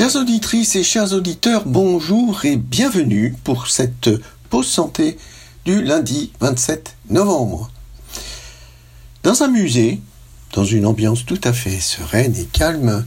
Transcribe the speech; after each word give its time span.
Chères 0.00 0.16
auditrices 0.16 0.76
et 0.76 0.82
chers 0.82 1.12
auditeurs, 1.12 1.64
bonjour 1.66 2.46
et 2.46 2.56
bienvenue 2.56 3.36
pour 3.44 3.66
cette 3.66 4.08
pause 4.48 4.66
santé 4.66 5.18
du 5.66 5.82
lundi 5.82 6.32
27 6.40 6.96
novembre. 7.10 7.70
Dans 9.24 9.42
un 9.42 9.48
musée, 9.48 10.00
dans 10.54 10.64
une 10.64 10.86
ambiance 10.86 11.26
tout 11.26 11.38
à 11.44 11.52
fait 11.52 11.80
sereine 11.80 12.34
et 12.34 12.46
calme, 12.46 13.04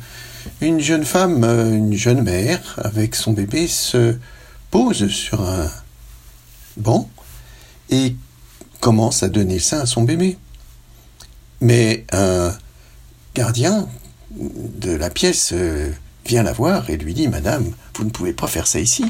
une 0.62 0.80
jeune 0.80 1.04
femme, 1.04 1.44
une 1.44 1.94
jeune 1.94 2.21
mère 2.21 2.80
avec 2.84 3.16
son 3.16 3.34
bébé 3.34 3.68
se 3.68 4.16
pose 4.70 5.07
sur 5.07 5.41
un 5.41 5.71
banc 6.78 7.10
et 7.89 8.16
commence 8.82 9.23
à 9.23 9.30
donner 9.30 9.55
le 9.55 9.60
sein 9.62 9.80
à 9.80 9.88
son 9.88 10.04
bébé. 10.04 10.38
Mais 11.60 12.05
un 12.12 12.55
gardien 13.34 13.90
de 14.30 14.91
la 14.91 15.10
pièce 15.10 15.54
euh, 15.54 15.91
vient 16.26 16.44
la 16.44 16.54
voir 16.54 16.90
et 16.90 16.98
lui 16.98 17.13
dit 17.13 17.27
Madame, 17.27 17.66
vous 17.95 18.04
ne 18.04 18.09
pouvez 18.09 18.34
pas 18.34 18.48
faire 18.48 18.68
ça 18.68 18.80
ici, 18.80 19.05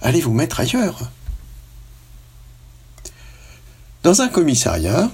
allez 0.00 0.20
vous 0.20 0.32
mettre 0.32 0.60
ailleurs. 0.60 1.10
Dans 4.02 4.20
un 4.20 4.28
commissariat, 4.28 5.10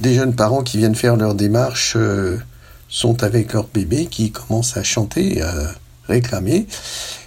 des 0.00 0.14
jeunes 0.14 0.34
parents 0.34 0.62
qui 0.62 0.78
viennent 0.78 0.94
faire 0.94 1.16
leur 1.16 1.34
démarche 1.34 1.94
euh, 1.96 2.38
sont 2.88 3.22
avec 3.22 3.52
leur 3.52 3.66
bébé 3.66 4.06
qui 4.06 4.30
commence 4.30 4.76
à 4.76 4.82
chanter, 4.82 5.42
à 5.42 5.72
réclamer. 6.06 6.66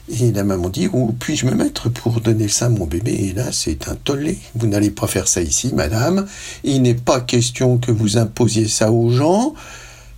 Et 0.10 0.32
la 0.32 0.44
maman 0.44 0.70
dit 0.70 0.90
Où 0.92 1.14
puis-je 1.20 1.46
me 1.46 1.56
mettre 1.56 1.90
pour 1.90 2.22
donner 2.22 2.48
ça 2.48 2.66
à 2.66 2.70
mon 2.70 2.86
bébé? 2.86 3.14
Et 3.14 3.34
là, 3.34 3.52
c'est 3.52 3.88
un 3.88 3.96
tollé. 3.96 4.38
Vous 4.56 4.68
n'allez 4.68 4.92
pas 4.92 5.08
faire 5.08 5.28
ça 5.28 5.42
ici, 5.42 5.72
madame. 5.74 6.28
Il 6.64 6.82
n'est 6.82 6.94
pas 6.94 7.22
question 7.22 7.78
que 7.78 7.92
vous 7.92 8.18
imposiez 8.18 8.68
ça 8.68 8.92
aux 8.92 9.10
gens. 9.12 9.54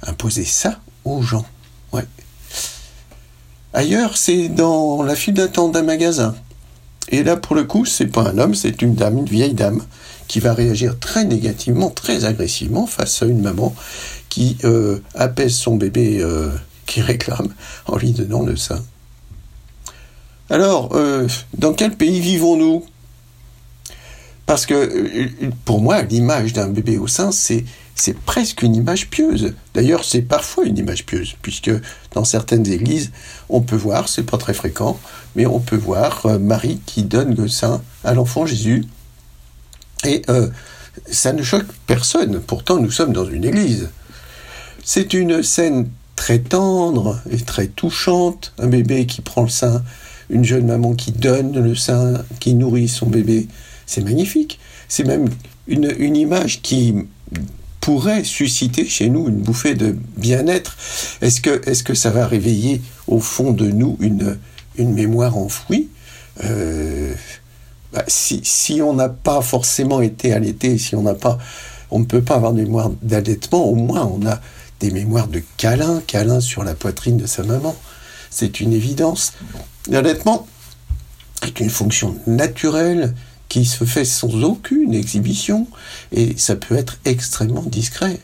Imposez 0.03 0.45
ça 0.45 0.79
aux 1.03 1.21
gens. 1.21 1.45
Ailleurs, 3.75 4.15
c'est 4.15 4.47
dans 4.47 5.03
la 5.03 5.15
file 5.15 5.33
d'attente 5.33 5.73
d'un 5.73 5.83
magasin. 5.83 6.33
Et 7.09 7.23
là, 7.23 7.35
pour 7.35 7.57
le 7.57 7.65
coup, 7.65 7.83
c'est 7.83 8.07
pas 8.07 8.21
un 8.21 8.37
homme, 8.37 8.55
c'est 8.55 8.81
une 8.81 8.95
dame, 8.95 9.17
une 9.17 9.25
vieille 9.25 9.53
dame, 9.53 9.83
qui 10.29 10.39
va 10.39 10.53
réagir 10.53 10.97
très 10.97 11.25
négativement, 11.25 11.89
très 11.89 12.23
agressivement 12.23 12.87
face 12.87 13.21
à 13.21 13.25
une 13.25 13.41
maman 13.41 13.75
qui 14.29 14.57
euh, 14.63 14.99
apaise 15.13 15.53
son 15.55 15.75
bébé 15.75 16.19
euh, 16.21 16.51
qui 16.85 17.01
réclame 17.01 17.49
en 17.85 17.97
lui 17.97 18.11
donnant 18.11 18.43
le 18.43 18.55
sein. 18.55 18.81
Alors, 20.49 20.95
euh, 20.95 21.27
dans 21.57 21.73
quel 21.73 21.97
pays 21.97 22.21
vivons-nous? 22.21 22.85
Parce 24.45 24.65
que 24.65 25.27
pour 25.65 25.81
moi, 25.81 26.01
l'image 26.03 26.53
d'un 26.53 26.69
bébé 26.69 26.97
au 26.97 27.07
sein, 27.07 27.33
c'est 27.33 27.65
c'est 27.95 28.17
presque 28.17 28.61
une 28.61 28.75
image 28.75 29.09
pieuse. 29.09 29.53
D'ailleurs, 29.73 30.03
c'est 30.03 30.21
parfois 30.21 30.65
une 30.65 30.77
image 30.77 31.05
pieuse, 31.05 31.35
puisque 31.41 31.71
dans 32.13 32.25
certaines 32.25 32.67
églises, 32.67 33.11
on 33.49 33.61
peut 33.61 33.77
voir, 33.77 34.09
c'est 34.09 34.23
pas 34.23 34.37
très 34.37 34.53
fréquent, 34.53 34.99
mais 35.35 35.45
on 35.45 35.61
peut 35.61 35.77
voir 35.77 36.25
euh, 36.25 36.37
Marie 36.37 36.81
qui 36.85 37.03
donne 37.03 37.33
le 37.35 37.47
sein 37.47 37.81
à 38.03 38.13
l'enfant 38.13 38.45
Jésus. 38.45 38.83
Et 40.03 40.21
euh, 40.29 40.49
ça 41.09 41.31
ne 41.31 41.41
choque 41.41 41.67
personne. 41.87 42.41
Pourtant, 42.41 42.79
nous 42.79 42.91
sommes 42.91 43.13
dans 43.13 43.25
une 43.25 43.45
église. 43.45 43.89
C'est 44.83 45.13
une 45.13 45.41
scène 45.41 45.89
très 46.17 46.39
tendre 46.39 47.21
et 47.31 47.37
très 47.37 47.67
touchante. 47.67 48.53
Un 48.59 48.67
bébé 48.67 49.05
qui 49.05 49.21
prend 49.21 49.43
le 49.43 49.49
sein, 49.49 49.83
une 50.29 50.43
jeune 50.43 50.67
maman 50.67 50.95
qui 50.95 51.13
donne 51.13 51.57
le 51.57 51.75
sein, 51.75 52.25
qui 52.41 52.53
nourrit 52.55 52.89
son 52.89 53.07
bébé. 53.07 53.47
C'est 53.85 54.03
magnifique. 54.03 54.59
C'est 54.89 55.05
même 55.05 55.29
une, 55.67 55.93
une 55.97 56.17
image 56.17 56.61
qui 56.61 56.93
pourrait 57.85 58.23
susciter 58.23 58.87
chez 58.87 59.09
nous 59.09 59.29
une 59.29 59.37
bouffée 59.37 59.75
de 59.75 59.95
bien-être 60.17 60.75
Est-ce 61.21 61.39
que, 61.39 61.61
est 61.69 61.83
que 61.83 61.93
ça 61.93 62.09
va 62.09 62.25
réveiller 62.25 62.81
au 63.05 63.19
fond 63.19 63.51
de 63.51 63.67
nous 63.67 63.95
une, 63.99 64.39
une 64.75 64.91
mémoire 64.91 65.37
enfouie? 65.37 65.89
Euh, 66.43 67.13
bah, 67.93 68.03
si, 68.07 68.41
si, 68.43 68.81
on 68.81 68.95
n'a 68.95 69.09
pas 69.09 69.39
forcément 69.41 70.01
été 70.01 70.33
allaité, 70.33 70.79
si 70.79 70.95
on 70.95 71.03
n'a 71.03 71.13
pas, 71.13 71.37
on 71.91 71.99
ne 71.99 72.05
peut 72.05 72.23
pas 72.23 72.33
avoir 72.33 72.53
de 72.53 72.61
mémoire 72.63 72.89
d'allaitement, 73.03 73.65
au 73.65 73.75
moins 73.75 74.03
on 74.03 74.25
a 74.25 74.41
des 74.79 74.89
mémoires 74.89 75.27
de 75.27 75.43
câlin, 75.57 76.01
câlin 76.07 76.39
sur 76.39 76.63
la 76.63 76.73
poitrine 76.73 77.17
de 77.17 77.27
sa 77.27 77.43
maman. 77.43 77.75
C'est 78.31 78.61
une 78.61 78.73
évidence. 78.73 79.33
L'allaitement 79.89 80.47
est 81.43 81.59
une 81.59 81.69
fonction 81.69 82.15
naturelle 82.25 83.13
qui 83.49 83.65
se 83.65 83.83
fait 83.83 84.05
sans 84.05 84.43
aucune 84.43 84.93
exhibition 84.93 85.67
et 86.11 86.35
ça 86.37 86.55
peut 86.55 86.75
être 86.75 86.99
extrêmement 87.05 87.63
discret. 87.63 88.19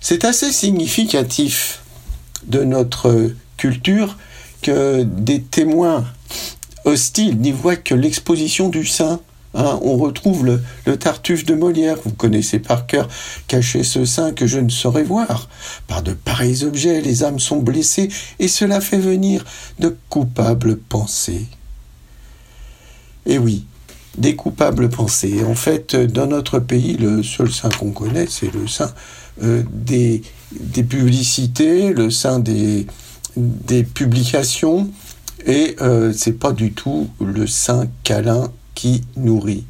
C'est 0.00 0.24
assez 0.24 0.50
significatif 0.50 1.80
de 2.46 2.64
notre 2.64 3.32
culture 3.56 4.16
que 4.62 5.02
des 5.02 5.42
témoins 5.42 6.06
hostiles 6.84 7.38
n'y 7.38 7.52
voient 7.52 7.76
que 7.76 7.94
l'exposition 7.94 8.68
du 8.68 8.86
sein. 8.86 9.20
On 9.52 9.96
retrouve 9.96 10.46
le, 10.46 10.96
Tartuffe 10.96 11.44
de 11.44 11.54
Molière, 11.54 11.96
vous 12.04 12.12
connaissez 12.12 12.60
par 12.60 12.86
cœur, 12.86 13.08
cacher 13.48 13.82
ce 13.82 14.04
sein 14.04 14.32
que 14.32 14.46
je 14.46 14.60
ne 14.60 14.68
saurais 14.68 15.02
voir. 15.02 15.48
Par 15.88 16.02
de 16.02 16.12
pareils 16.12 16.62
objets, 16.62 17.00
les 17.00 17.24
âmes 17.24 17.40
sont 17.40 17.58
blessées, 17.58 18.10
et 18.38 18.46
cela 18.46 18.80
fait 18.80 18.98
venir 18.98 19.44
de 19.80 19.96
coupables 20.08 20.76
pensées. 20.76 21.46
Et 23.26 23.38
oui, 23.38 23.64
des 24.18 24.36
coupables 24.36 24.88
pensées. 24.88 25.44
En 25.44 25.54
fait, 25.54 25.96
dans 25.96 26.26
notre 26.26 26.58
pays, 26.58 26.96
le 26.96 27.22
seul 27.22 27.50
sein 27.50 27.68
qu'on 27.68 27.92
connaît, 27.92 28.26
c'est 28.28 28.52
le 28.52 28.66
sein 28.66 28.92
euh, 29.42 29.62
des, 29.72 30.22
des, 30.52 30.82
publicités, 30.82 31.92
le 31.92 32.10
sein 32.10 32.40
des, 32.40 32.86
des 33.36 33.84
publications, 33.84 34.90
et 35.46 35.76
euh, 35.80 36.12
c'est 36.14 36.38
pas 36.38 36.52
du 36.52 36.72
tout 36.72 37.08
le 37.20 37.46
sein 37.46 37.86
câlin 38.04 38.50
qui 38.74 39.02
nourrit. 39.16 39.64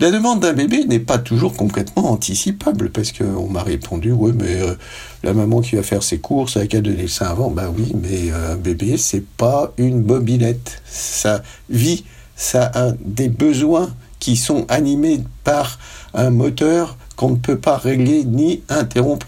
La 0.00 0.10
demande 0.10 0.40
d'un 0.40 0.52
bébé 0.52 0.84
n'est 0.86 0.98
pas 0.98 1.18
toujours 1.18 1.54
complètement 1.54 2.10
anticipable, 2.10 2.90
parce 2.90 3.12
qu'on 3.12 3.48
m'a 3.48 3.62
répondu, 3.62 4.10
oui, 4.10 4.32
mais 4.34 4.60
euh, 4.60 4.74
la 5.22 5.32
maman 5.34 5.60
qui 5.60 5.76
va 5.76 5.82
faire 5.82 6.02
ses 6.02 6.18
courses, 6.18 6.56
elle 6.56 6.62
a 6.62 6.66
qu'à 6.66 6.80
donner 6.80 7.02
le 7.02 7.08
sein 7.08 7.26
avant. 7.26 7.50
Ben 7.50 7.72
oui, 7.76 7.92
mais 7.94 8.32
un 8.32 8.56
bébé, 8.56 8.96
c'est 8.96 9.24
pas 9.24 9.72
une 9.78 10.02
bobinette. 10.02 10.82
Ça 10.84 11.42
vit 11.70 12.04
ça 12.36 12.70
a 12.74 12.92
des 13.00 13.28
besoins 13.28 13.94
qui 14.18 14.36
sont 14.36 14.66
animés 14.68 15.22
par 15.44 15.78
un 16.14 16.30
moteur 16.30 16.96
qu'on 17.16 17.30
ne 17.30 17.36
peut 17.36 17.58
pas 17.58 17.76
régler 17.76 18.24
ni 18.24 18.62
interrompre. 18.68 19.26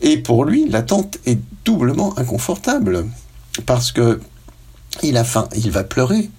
Et 0.00 0.18
pour 0.18 0.44
lui, 0.44 0.68
l'attente 0.68 1.18
est 1.24 1.38
doublement 1.64 2.18
inconfortable 2.18 3.06
parce 3.66 3.92
que 3.92 4.20
il 5.02 5.16
a 5.16 5.24
faim, 5.24 5.48
il 5.56 5.70
va 5.70 5.84
pleurer. 5.84 6.30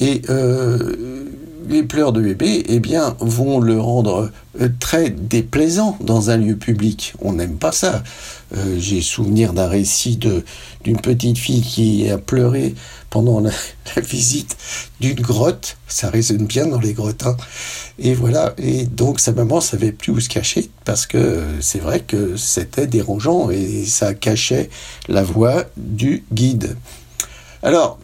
Et 0.00 0.22
euh, 0.28 1.24
les 1.68 1.82
pleurs 1.82 2.12
de 2.12 2.20
bébé, 2.20 2.64
eh 2.68 2.80
bien, 2.80 3.16
vont 3.20 3.60
le 3.60 3.80
rendre 3.80 4.30
euh, 4.60 4.68
très 4.80 5.10
déplaisant 5.10 5.96
dans 6.00 6.30
un 6.30 6.36
lieu 6.36 6.56
public. 6.56 7.14
On 7.20 7.34
n'aime 7.34 7.56
pas 7.56 7.72
ça. 7.72 8.02
Euh, 8.56 8.76
j'ai 8.78 9.00
souvenir 9.00 9.52
d'un 9.52 9.66
récit 9.66 10.16
d'une 10.16 11.00
petite 11.00 11.38
fille 11.38 11.62
qui 11.62 12.08
a 12.08 12.18
pleuré 12.18 12.74
pendant 13.10 13.40
la, 13.40 13.50
visite 14.02 14.56
d'une 15.00 15.20
grotte. 15.20 15.76
Ça 15.88 16.10
résonne 16.10 16.46
bien 16.46 16.66
dans 16.66 16.80
les 16.80 16.92
grottes. 16.92 17.26
Hein. 17.26 17.36
Et 17.98 18.14
voilà. 18.14 18.54
Et 18.58 18.84
donc 18.84 19.20
sa 19.20 19.32
maman 19.32 19.60
savait 19.60 19.92
plus 19.92 20.12
où 20.12 20.20
se 20.20 20.28
cacher 20.28 20.70
parce 20.84 21.06
que 21.06 21.42
c'est 21.60 21.80
vrai 21.80 22.00
que 22.00 22.36
c'était 22.36 22.86
dérangeant 22.86 23.50
et 23.50 23.84
ça 23.84 24.14
cachait 24.14 24.70
la 25.08 25.22
voix 25.22 25.64
du 25.76 26.24
guide. 26.32 26.76
Alors, 27.62 27.98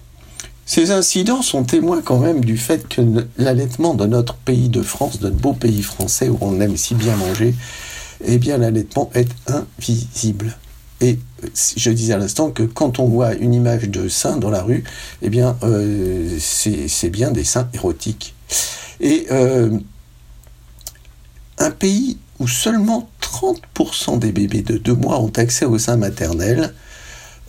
ces 0.73 0.91
incidents 0.91 1.43
sont 1.43 1.65
témoins 1.65 2.01
quand 2.01 2.19
même 2.19 2.43
du 2.43 2.57
fait 2.57 2.89
que 2.89 3.03
l'allaitement 3.37 3.93
de 3.93 4.07
notre 4.07 4.37
pays 4.37 4.71
de 4.71 4.81
France, 4.81 5.19
de 5.19 5.25
notre 5.29 5.37
beau 5.37 5.53
pays 5.53 5.83
français 5.83 6.31
où 6.31 6.39
on 6.41 6.63
aime 6.63 6.79
si 6.79 6.95
bien 6.95 7.15
manger, 7.15 7.55
eh 8.25 8.39
bien 8.39 8.57
l'allaitement 8.57 9.11
est 9.13 9.29
invisible. 9.49 10.57
Et 11.03 11.19
je 11.77 11.91
disais 11.91 12.15
à 12.15 12.17
l'instant 12.17 12.51
que 12.51 12.63
quand 12.63 13.01
on 13.01 13.07
voit 13.07 13.35
une 13.35 13.53
image 13.53 13.91
de 13.91 14.09
sein 14.09 14.39
dans 14.39 14.49
la 14.49 14.63
rue, 14.63 14.83
eh 15.21 15.29
bien 15.29 15.59
euh, 15.63 16.39
c'est 16.41 17.11
bien 17.11 17.33
des 17.33 17.45
seins 17.45 17.69
érotiques. 17.75 18.35
Et 19.01 19.27
euh, 19.31 19.79
un 21.59 21.71
pays 21.71 22.17
où 22.39 22.49
seulement 22.49 23.11
30% 23.21 24.21
des 24.21 24.33
bébés 24.33 24.63
de 24.63 24.79
deux 24.79 24.95
mois 24.95 25.21
ont 25.21 25.33
accès 25.37 25.67
au 25.67 25.77
sein 25.77 25.99
maternel 25.99 26.73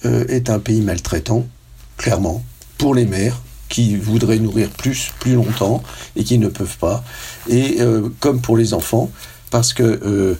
euh, 0.03 0.25
est 0.27 0.49
un 0.49 0.59
pays 0.59 0.81
maltraitant, 0.81 1.47
clairement 1.95 2.43
pour 2.83 2.95
les 2.95 3.05
mères 3.05 3.39
qui 3.69 3.95
voudraient 3.95 4.39
nourrir 4.39 4.69
plus, 4.69 5.13
plus 5.21 5.35
longtemps 5.35 5.81
et 6.17 6.25
qui 6.25 6.37
ne 6.37 6.49
peuvent 6.49 6.77
pas. 6.79 7.01
Et 7.47 7.77
euh, 7.79 8.09
comme 8.19 8.41
pour 8.41 8.57
les 8.57 8.73
enfants, 8.73 9.09
parce 9.51 9.71
que 9.71 9.83
euh, 9.83 10.35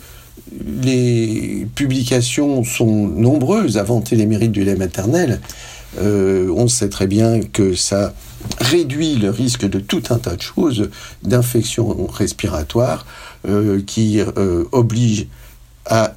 les 0.82 1.66
publications 1.74 2.66
sont 2.66 3.08
nombreuses 3.08 3.78
à 3.78 3.84
vanter 3.84 4.18
les 4.18 4.26
mérites 4.26 4.52
du 4.52 4.66
lait 4.66 4.76
maternel. 4.76 5.40
Euh, 6.02 6.50
on 6.54 6.68
sait 6.68 6.90
très 6.90 7.08
bien 7.08 7.40
que 7.40 7.76
ça 7.76 8.14
réduit 8.60 9.16
le 9.16 9.30
risque 9.30 9.64
de 9.64 9.80
tout 9.80 10.04
un 10.10 10.18
tas 10.18 10.36
de 10.36 10.42
choses, 10.42 10.90
d'infections 11.24 12.08
respiratoires, 12.08 13.06
qui 13.88 14.20
obligent 14.74 15.28
à 15.86 16.14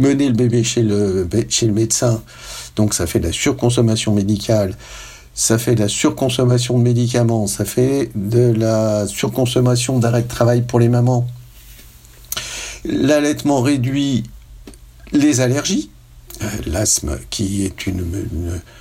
mener 0.00 0.28
le 0.28 0.34
bébé 0.34 0.64
chez 0.64 0.82
le, 0.82 1.28
chez 1.48 1.66
le 1.66 1.72
médecin, 1.72 2.22
donc 2.76 2.94
ça 2.94 3.06
fait 3.06 3.20
de 3.20 3.26
la 3.26 3.32
surconsommation 3.32 4.14
médicale, 4.14 4.74
ça 5.34 5.58
fait 5.58 5.74
de 5.74 5.80
la 5.80 5.88
surconsommation 5.88 6.78
de 6.78 6.82
médicaments, 6.82 7.46
ça 7.46 7.64
fait 7.64 8.10
de 8.14 8.52
la 8.52 9.06
surconsommation 9.06 9.98
d'arrêt 9.98 10.22
de 10.22 10.28
travail 10.28 10.62
pour 10.62 10.80
les 10.80 10.88
mamans. 10.88 11.26
L'allaitement 12.84 13.60
réduit 13.60 14.24
les 15.12 15.40
allergies, 15.40 15.90
euh, 16.42 16.46
l'asthme 16.66 17.18
qui 17.28 17.64
est 17.64 17.74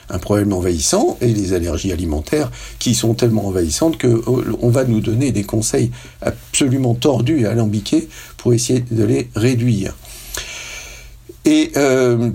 un 0.09 0.19
problème 0.19 0.53
envahissant 0.53 1.17
et 1.19 1.27
les 1.27 1.53
allergies 1.53 1.91
alimentaires 1.91 2.51
qui 2.79 2.95
sont 2.95 3.13
tellement 3.13 3.47
envahissantes 3.47 3.99
qu'on 3.99 4.07
euh, 4.07 4.69
va 4.69 4.85
nous 4.85 5.01
donner 5.01 5.31
des 5.31 5.43
conseils 5.43 5.91
absolument 6.21 6.95
tordus 6.95 7.41
et 7.41 7.45
alambiqués 7.45 8.07
pour 8.37 8.53
essayer 8.53 8.85
de 8.91 9.03
les 9.03 9.29
réduire. 9.35 9.95
Et 11.43 11.71
euh, 11.75 12.31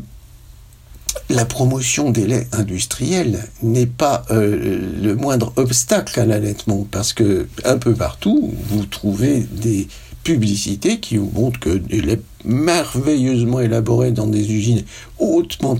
la 1.30 1.44
promotion 1.44 2.10
des 2.10 2.26
laits 2.26 2.48
industriels 2.52 3.48
n'est 3.62 3.86
pas 3.86 4.24
le 4.30 5.14
moindre 5.14 5.52
obstacle 5.56 6.20
à 6.20 6.26
l'allaitement 6.26 6.86
parce 6.90 7.12
que 7.12 7.48
un 7.64 7.78
peu 7.78 7.94
partout 7.94 8.52
vous 8.68 8.84
trouvez 8.84 9.40
des 9.40 9.88
publicité 10.24 10.98
qui 10.98 11.18
vous 11.18 11.30
montre 11.32 11.60
que 11.60 11.68
des 11.68 12.00
laits 12.00 12.24
merveilleusement 12.44 13.60
élaborés 13.60 14.10
dans 14.10 14.26
des 14.26 14.52
usines 14.52 14.82
hautement 15.18 15.78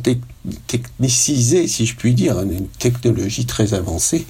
technicisées, 0.67 1.67
si 1.67 1.87
je 1.87 1.97
puis 1.97 2.15
dire, 2.15 2.41
une 2.41 2.69
technologie 2.79 3.47
très 3.47 3.75
avancée, 3.75 4.27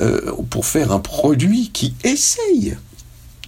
euh, 0.00 0.32
pour 0.50 0.66
faire 0.66 0.92
un 0.92 0.98
produit 0.98 1.70
qui 1.72 1.94
essaye 2.04 2.76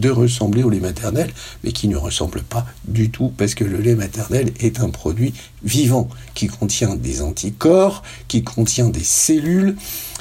de 0.01 0.11
ressembler 0.11 0.63
au 0.63 0.71
lait 0.71 0.81
maternel, 0.81 1.33
mais 1.63 1.73
qui 1.73 1.89
ne 1.89 1.97
ressemble 1.97 2.43
pas 2.43 2.67
du 2.87 3.11
tout, 3.11 3.33
parce 3.37 3.55
que 3.55 3.65
le 3.65 3.79
lait 3.79 3.95
maternel 3.95 4.53
est 4.61 4.81
un 4.81 4.91
produit 4.91 5.35
vivant, 5.63 6.09
qui 6.35 6.49
contient 6.49 6.97
des 6.97 7.23
anticorps, 7.23 8.03
qui 8.29 8.43
contient 8.43 8.89
des 8.89 9.05
cellules, 9.05 9.77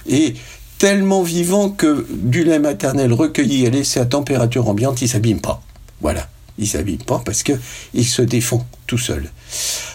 et 0.07 0.35
tellement 0.77 1.23
vivant 1.23 1.69
que 1.69 2.05
du 2.11 2.43
lait 2.43 2.59
maternel 2.59 3.13
recueilli 3.13 3.65
et 3.65 3.71
laissé 3.71 3.99
à 3.99 4.05
température 4.05 4.67
ambiante, 4.67 5.01
il 5.01 5.07
s'abîme 5.07 5.41
pas. 5.41 5.61
Voilà. 6.01 6.27
Il 6.57 6.67
s'habille 6.67 6.97
pas 6.97 7.21
parce 7.25 7.41
que 7.41 7.53
il 7.93 8.05
se 8.05 8.21
défend 8.21 8.67
tout 8.85 8.97
seul. 8.97 9.31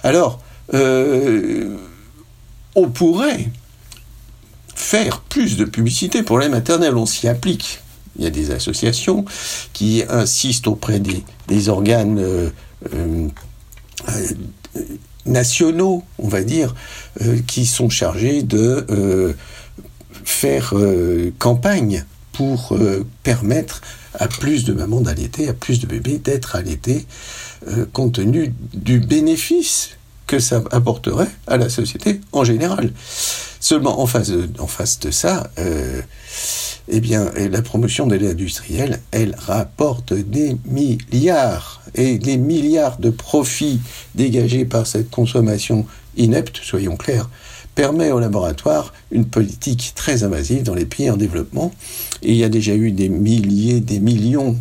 Alors, 0.02 0.40
euh, 0.74 1.76
on 2.74 2.88
pourrait 2.88 3.48
faire 4.74 5.20
plus 5.20 5.56
de 5.56 5.64
publicité 5.64 6.22
pour 6.22 6.38
les 6.38 6.48
maternelles, 6.48 6.96
on 6.96 7.06
s'y 7.06 7.28
applique. 7.28 7.80
Il 8.18 8.24
y 8.24 8.26
a 8.26 8.30
des 8.30 8.50
associations 8.50 9.24
qui 9.72 10.02
insistent 10.08 10.68
auprès 10.68 11.00
des, 11.00 11.68
organes 11.68 12.18
euh, 12.18 12.50
euh, 12.94 13.28
nationaux, 15.26 16.04
on 16.18 16.28
va 16.28 16.42
dire, 16.42 16.74
qui 17.46 17.66
sont 17.66 17.90
chargés 17.90 18.42
de 18.42 19.34
faire 20.24 20.72
campagne 21.38 22.04
pour 22.32 22.78
permettre 23.24 23.82
à 24.14 24.28
plus 24.28 24.64
de 24.64 24.72
mamans 24.72 25.00
d'allaiter, 25.00 25.48
à 25.48 25.54
plus 25.54 25.80
de 25.80 25.86
bébés 25.86 26.18
d'être 26.18 26.56
allaités, 26.56 27.06
euh, 27.68 27.86
compte 27.92 28.14
tenu 28.14 28.52
du 28.74 29.00
bénéfice 29.00 29.90
que 30.26 30.38
ça 30.38 30.62
apporterait 30.70 31.30
à 31.46 31.56
la 31.56 31.68
société 31.68 32.20
en 32.32 32.44
général. 32.44 32.92
Seulement, 33.68 34.00
en 34.00 34.06
face 34.06 34.30
de, 34.30 34.46
de 34.46 35.10
ça, 35.10 35.50
euh, 35.58 36.00
eh 36.88 37.00
bien, 37.00 37.30
la 37.36 37.60
promotion 37.60 38.06
des 38.06 38.18
laits 38.18 38.30
industriels, 38.30 38.98
elle 39.10 39.36
rapporte 39.38 40.14
des 40.14 40.56
milliards 40.64 41.82
et 41.94 42.16
des 42.16 42.38
milliards 42.38 42.96
de 42.96 43.10
profits 43.10 43.80
dégagés 44.14 44.64
par 44.64 44.86
cette 44.86 45.10
consommation 45.10 45.84
inepte, 46.16 46.60
soyons 46.62 46.96
clairs, 46.96 47.28
permet 47.74 48.10
au 48.10 48.20
laboratoire 48.20 48.94
une 49.10 49.26
politique 49.26 49.92
très 49.94 50.22
invasive 50.22 50.62
dans 50.62 50.74
les 50.74 50.86
pays 50.86 51.10
en 51.10 51.18
développement. 51.18 51.70
Il 52.22 52.36
y 52.36 52.44
a 52.44 52.48
déjà 52.48 52.74
eu 52.74 52.90
des 52.90 53.10
milliers, 53.10 53.80
des 53.80 54.00
millions, 54.00 54.56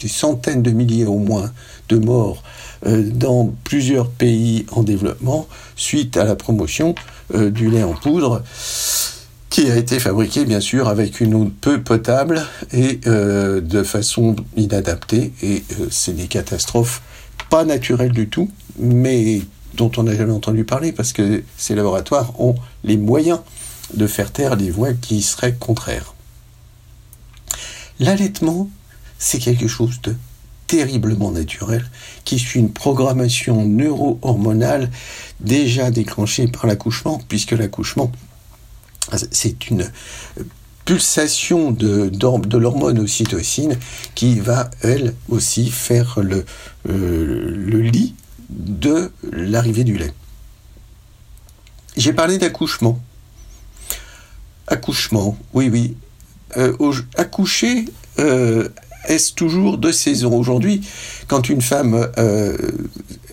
des, 0.00 0.08
centaines 0.08 0.62
de 0.62 0.70
milliers 0.70 1.06
au 1.06 1.18
moins 1.18 1.52
de 1.88 1.96
morts 1.96 2.42
euh, 2.86 3.02
dans 3.02 3.52
plusieurs 3.64 4.08
pays 4.08 4.66
en 4.72 4.82
développement 4.82 5.48
suite 5.76 6.16
à 6.16 6.24
la 6.24 6.36
promotion 6.36 6.94
euh, 7.34 7.50
du 7.50 7.70
lait 7.70 7.82
en 7.82 7.94
poudre 7.94 8.42
qui 9.50 9.70
a 9.70 9.76
été 9.76 9.98
fabriqué 9.98 10.44
bien 10.44 10.60
sûr 10.60 10.88
avec 10.88 11.20
une 11.20 11.34
eau 11.34 11.50
peu 11.60 11.80
potable 11.80 12.42
et 12.72 13.00
euh, 13.06 13.60
de 13.60 13.82
façon 13.82 14.36
inadaptée 14.56 15.32
et 15.42 15.64
c'est 15.90 16.14
des 16.14 16.26
catastrophes 16.26 17.02
pas 17.50 17.64
naturelles 17.64 18.12
du 18.12 18.28
tout 18.28 18.50
mais 18.78 19.42
dont 19.74 19.90
on 19.96 20.02
n'a 20.02 20.14
jamais 20.14 20.32
entendu 20.32 20.64
parler 20.64 20.92
parce 20.92 21.12
que 21.12 21.42
ces 21.56 21.74
laboratoires 21.74 22.38
ont 22.40 22.54
les 22.84 22.96
moyens 22.96 23.40
de 23.94 24.06
faire 24.06 24.32
taire 24.32 24.56
les 24.56 24.70
voix 24.70 24.92
qui 24.92 25.22
seraient 25.22 25.54
contraires. 25.54 26.14
L'allaitement, 28.00 28.68
c'est 29.18 29.38
quelque 29.38 29.68
chose 29.68 30.00
de 30.02 30.14
terriblement 30.66 31.32
naturel 31.32 31.84
qui 32.24 32.38
suit 32.38 32.60
une 32.60 32.72
programmation 32.72 33.64
neuro-hormonale 33.64 34.90
déjà 35.40 35.90
déclenchée 35.90 36.46
par 36.46 36.66
l'accouchement, 36.66 37.20
puisque 37.28 37.52
l'accouchement, 37.52 38.12
c'est 39.32 39.70
une 39.70 39.90
pulsation 40.84 41.70
de, 41.70 42.10
l'hormone 42.56 42.98
ocytocine 42.98 43.76
qui 44.14 44.40
va, 44.40 44.70
elle 44.82 45.14
aussi, 45.28 45.70
faire 45.70 46.20
le, 46.20 46.44
euh, 46.88 47.54
le 47.56 47.80
lit 47.80 48.14
de 48.48 49.10
l'arrivée 49.32 49.84
du 49.84 49.96
lait. 49.98 50.14
J'ai 51.96 52.12
parlé 52.12 52.38
d'accouchement. 52.38 53.00
Accouchement, 54.66 55.36
oui, 55.52 55.68
oui. 55.70 55.96
Euh, 56.56 56.74
accoucher, 57.16 57.86
euh, 58.18 58.68
est-ce 59.08 59.32
toujours 59.34 59.78
de 59.78 59.90
saison 59.90 60.38
Aujourd'hui, 60.38 60.80
quand 61.26 61.48
une 61.48 61.62
femme 61.62 62.08
euh, 62.18 62.56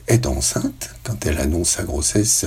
est 0.07 0.25
enceinte, 0.25 0.89
quand 1.03 1.25
elle 1.25 1.37
annonce 1.37 1.69
sa 1.69 1.83
grossesse 1.83 2.45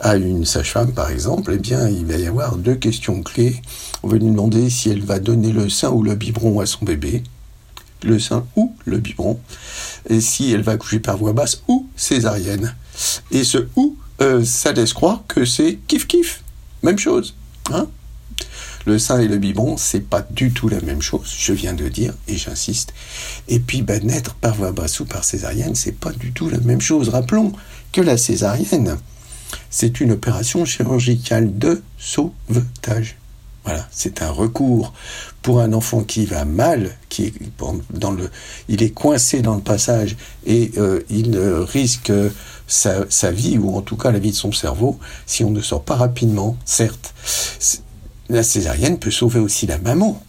à 0.00 0.16
une 0.16 0.44
sage-femme, 0.44 0.92
par 0.92 1.10
exemple, 1.10 1.52
eh 1.54 1.58
bien, 1.58 1.88
il 1.88 2.06
va 2.06 2.16
y 2.16 2.26
avoir 2.26 2.56
deux 2.56 2.74
questions 2.74 3.22
clés. 3.22 3.60
On 4.02 4.08
va 4.08 4.18
lui 4.18 4.26
demander 4.26 4.70
si 4.70 4.90
elle 4.90 5.02
va 5.02 5.18
donner 5.18 5.52
le 5.52 5.68
sein 5.68 5.90
ou 5.90 6.02
le 6.02 6.14
biberon 6.14 6.60
à 6.60 6.66
son 6.66 6.84
bébé 6.84 7.22
le 8.04 8.18
sein 8.18 8.44
ou 8.56 8.74
le 8.84 8.98
biberon, 8.98 9.38
et 10.08 10.20
si 10.20 10.52
elle 10.52 10.62
va 10.62 10.72
accoucher 10.72 10.98
par 10.98 11.16
voie 11.16 11.32
basse 11.32 11.62
ou 11.68 11.86
césarienne. 11.96 12.74
Et 13.30 13.44
ce 13.44 13.68
ou, 13.76 13.96
euh, 14.20 14.44
ça 14.44 14.72
laisse 14.72 14.92
croire 14.92 15.22
que 15.28 15.44
c'est 15.44 15.78
kiff-kiff, 15.88 16.40
même 16.82 16.98
chose. 16.98 17.34
Hein 17.72 17.86
le 18.86 18.98
sein 18.98 19.20
et 19.20 19.28
le 19.28 19.38
biberon, 19.38 19.76
c'est 19.76 20.00
pas 20.00 20.22
du 20.22 20.52
tout 20.52 20.68
la 20.68 20.80
même 20.80 21.02
chose, 21.02 21.34
je 21.38 21.52
viens 21.52 21.74
de 21.74 21.88
dire, 21.88 22.14
et 22.28 22.36
j'insiste. 22.36 22.92
Et 23.48 23.60
puis, 23.60 23.82
ben, 23.82 24.04
naître 24.04 24.34
par 24.34 24.54
voie 24.54 24.72
basse 24.72 25.00
ou 25.00 25.04
par 25.04 25.24
césarienne, 25.24 25.74
c'est 25.74 25.98
pas 25.98 26.12
du 26.12 26.32
tout 26.32 26.48
la 26.48 26.58
même 26.58 26.80
chose. 26.80 27.08
Rappelons 27.08 27.52
que 27.92 28.00
la 28.00 28.16
césarienne, 28.16 28.96
c'est 29.70 30.00
une 30.00 30.12
opération 30.12 30.64
chirurgicale 30.64 31.58
de 31.58 31.82
sauvetage. 31.98 33.16
Voilà, 33.64 33.86
c'est 33.92 34.22
un 34.22 34.30
recours 34.30 34.92
pour 35.40 35.60
un 35.60 35.72
enfant 35.72 36.02
qui 36.02 36.26
va 36.26 36.44
mal, 36.44 36.96
qui 37.08 37.26
est 37.26 37.34
il 38.68 38.82
est 38.82 38.90
coincé 38.90 39.40
dans 39.40 39.54
le 39.54 39.60
passage 39.60 40.16
et 40.44 40.72
euh, 40.78 41.00
il 41.10 41.38
risque 41.38 42.12
sa, 42.66 43.30
vie 43.30 43.58
ou 43.58 43.76
en 43.76 43.82
tout 43.82 43.96
cas 43.96 44.10
la 44.10 44.18
vie 44.18 44.32
de 44.32 44.36
son 44.36 44.50
cerveau 44.50 44.98
si 45.26 45.44
on 45.44 45.50
ne 45.50 45.60
sort 45.60 45.84
pas 45.84 45.94
rapidement. 45.94 46.56
Certes, 46.64 47.14
la 48.32 48.42
césarienne 48.42 48.98
peut 48.98 49.10
sauver 49.10 49.40
aussi 49.40 49.66
la 49.66 49.78
maman 49.78 50.22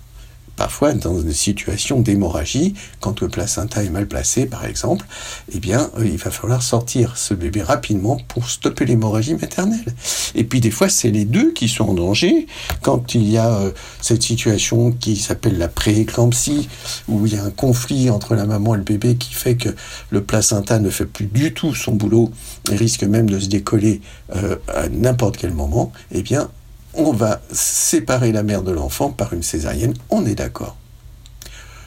parfois 0.56 0.94
dans 0.94 1.20
une 1.20 1.34
situation 1.34 2.00
d'hémorragie, 2.00 2.74
quand 3.00 3.22
le 3.22 3.30
placenta 3.30 3.84
est 3.84 3.90
mal 3.90 4.08
placé, 4.08 4.46
par 4.46 4.66
exemple, 4.66 5.06
eh 5.54 5.60
bien, 5.60 5.90
euh, 5.98 6.06
il 6.06 6.18
va 6.18 6.32
falloir 6.32 6.62
sortir 6.62 7.18
ce 7.18 7.34
bébé 7.34 7.62
rapidement 7.62 8.18
pour 8.28 8.50
stopper 8.50 8.86
l'hémorragie 8.86 9.36
maternelle. 9.36 9.94
Et 10.36 10.44
puis 10.44 10.62
des 10.62 10.72
fois, 10.72 10.90
c'est 10.90 11.10
les 11.10 11.26
deux 11.26 11.52
qui 11.54 11.68
sont 11.68 11.90
en 11.90 11.94
danger 11.94 12.48
quand 12.82 13.16
il 13.16 13.30
y 13.30 13.38
a 13.38 13.50
euh, 13.54 13.72
cette 14.02 14.24
situation 14.24 14.92
qui 14.92 15.16
s'appelle 15.16 15.58
la 15.58 15.68
prééclampsie, 15.68 16.70
où 17.08 17.26
il 17.26 17.34
y 17.34 17.38
a 17.38 17.44
un 17.44 17.52
conflit 17.52 18.10
entre 18.10 18.36
la 18.36 18.46
maman 18.46 18.76
et 18.76 18.78
le 18.78 18.84
bébé 18.84 19.16
qui 19.16 19.34
fait 19.34 19.56
que 19.56 19.70
le 20.12 20.24
placenta 20.24 20.80
ne 20.80 20.90
fait 20.90 21.06
plus 21.06 21.26
du 21.26 21.54
tout 21.54 21.74
son 21.74 21.94
boulot 21.94 22.32
et 22.72 22.76
risque 22.76 23.04
même 23.04 23.30
de 23.30 23.40
se 23.40 23.48
décoller 23.48 24.02
euh, 24.36 24.58
à 24.74 24.88
n'importe 24.90 25.38
quel 25.38 25.54
moment. 25.54 25.92
Eh 26.12 26.22
bien, 26.22 26.50
on 26.94 27.12
va 27.12 27.42
séparer 27.52 28.32
la 28.32 28.44
mère 28.44 28.64
de 28.64 28.72
l'enfant 28.72 29.10
par 29.10 29.34
une 29.34 29.44
césarienne, 29.44 29.94
on 30.10 30.26
est 30.26 30.36
d'accord. 30.36 30.78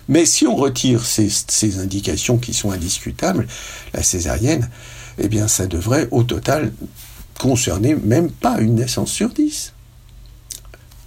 Mais 0.08 0.24
si 0.24 0.46
on 0.46 0.54
retire 0.54 1.04
ces, 1.04 1.78
indications 1.80 2.38
qui 2.38 2.54
sont 2.54 2.70
indiscutables, 2.70 3.46
la 3.92 4.02
césarienne, 4.02 4.70
eh 5.18 5.28
bien 5.28 5.48
ça 5.48 5.66
devrait 5.66 6.08
au 6.10 6.22
total 6.22 6.72
concerner 7.40 7.94
même 7.94 8.30
pas 8.30 8.58
une 8.58 8.76
naissance 8.76 9.10
sur 9.10 9.30
dix. 9.30 9.72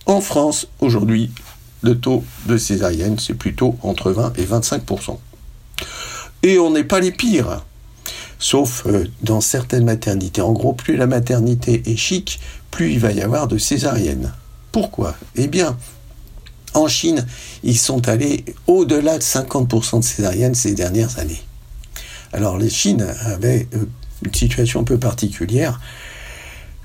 En 0.06 0.22
France, 0.22 0.68
aujourd'hui, 0.80 1.32
le 1.82 1.98
taux 1.98 2.24
de 2.46 2.58
césarienne, 2.58 3.18
c'est 3.20 3.36
plutôt 3.36 3.78
entre 3.84 4.12
20 4.12 4.38
et 4.38 4.46
25% 4.46 5.18
Et 6.44 6.60
on 6.60 6.72
n'est 6.72 6.84
pas 6.84 7.00
les 7.00 7.12
pires. 7.12 7.64
Sauf 8.40 8.86
euh, 8.88 9.06
dans 9.22 9.42
certaines 9.42 9.86
maternités. 9.86 10.42
En 10.42 10.54
gros, 10.54 10.74
plus 10.74 10.96
la 10.98 11.06
maternité 11.06 11.84
est 11.86 11.98
chic, 11.98 12.40
plus 12.72 12.94
il 12.94 13.00
va 13.00 13.12
y 13.12 13.22
avoir 13.22 13.48
de 13.48 13.58
césariennes. 13.58 14.34
Pourquoi? 14.72 15.16
Eh 15.36 15.48
bien, 15.48 15.78
en 16.74 16.88
Chine, 16.88 17.26
ils 17.64 17.78
sont 17.78 18.08
allés 18.08 18.46
au-delà 18.68 19.18
de 19.18 19.24
50% 19.24 20.00
de 20.00 20.04
césariennes 20.04 20.56
ces 20.56 20.74
dernières 20.74 21.20
années. 21.20 21.42
Alors, 22.32 22.58
les 22.58 22.70
Chine 22.70 23.06
avait 23.26 23.68
euh, 23.76 23.86
une 24.24 24.34
situation 24.34 24.82
un 24.82 24.84
peu 24.84 24.98
particulière 24.98 25.80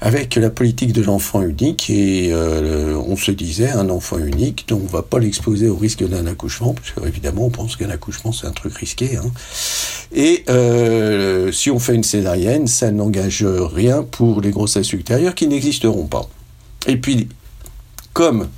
avec 0.01 0.35
la 0.35 0.51
politique 0.51 0.93
de 0.93 1.03
l'enfant 1.03 1.43
unique 1.43 1.89
et 1.89 2.31
euh, 2.33 2.97
on 3.07 3.17
se 3.17 3.31
disait 3.31 3.71
un 3.71 3.89
enfant 3.91 4.19
unique 4.19 4.67
donc 4.69 4.83
on 4.85 4.93
va 4.93 5.03
pas 5.03 5.19
l'exposer 5.19 5.69
au 5.69 5.77
risque 5.77 6.07
d'un 6.07 6.27
accouchement 6.27 6.75
parce 6.75 6.91
qu'évidemment 6.91 7.47
on 7.47 7.51
pense 7.51 7.77
qu'un 7.77 7.91
accouchement 7.91 8.33
c'est 8.33 8.47
un 8.47 8.53
truc 8.53 8.77
risqué 8.77 9.17
hein. 9.17 9.31
et 10.13 10.45
euh, 10.49 11.53
si 11.53 11.71
on 11.71 11.79
fait 11.79 11.95
une 11.95 12.05
césarienne 12.05 12.67
ça 12.67 12.91
n'engage 12.91 13.45
rien 13.45 14.03
pour 14.03 14.41
les 14.41 14.51
grossesses 14.51 14.93
ultérieures 14.93 15.35
qui 15.35 15.47
n'existeront 15.47 16.07
pas 16.07 16.29
et 16.87 16.97
puis 16.97 17.29
comme 18.13 18.49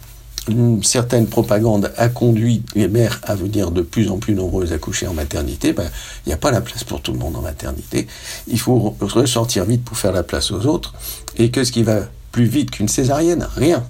une 0.49 0.83
certaine 0.83 1.27
propagande 1.27 1.93
a 1.97 2.09
conduit 2.09 2.63
les 2.75 2.89
mères 2.89 3.21
à 3.25 3.35
venir 3.35 3.71
de 3.71 3.83
plus 3.83 4.11
en 4.11 4.19
plus 4.19 4.35
nombreuses 4.35 4.73
accoucher 4.73 5.07
en 5.07 5.15
maternité, 5.15 5.73
ben, 5.73 5.89
il 6.25 6.29
n'y 6.29 6.33
a 6.33 6.37
pas 6.37 6.51
la 6.51 6.61
place 6.61 6.85
pour 6.85 7.01
tout 7.01 7.13
le 7.13 7.19
monde 7.19 7.37
en 7.37 7.43
maternité. 7.43 8.07
Il 8.47 8.59
faut 8.59 8.97
ressortir 9.01 9.65
vite 9.65 9.85
pour 9.85 9.99
faire 9.99 10.13
la 10.13 10.23
place 10.23 10.51
aux 10.51 10.67
autres. 10.67 10.95
Et 11.37 11.51
qu'est-ce 11.51 11.73
qui 11.73 11.83
va 11.83 12.01
plus 12.33 12.45
vite 12.45 12.71
qu'une 12.71 12.89
césarienne? 12.89 13.49
Rien. 13.57 13.85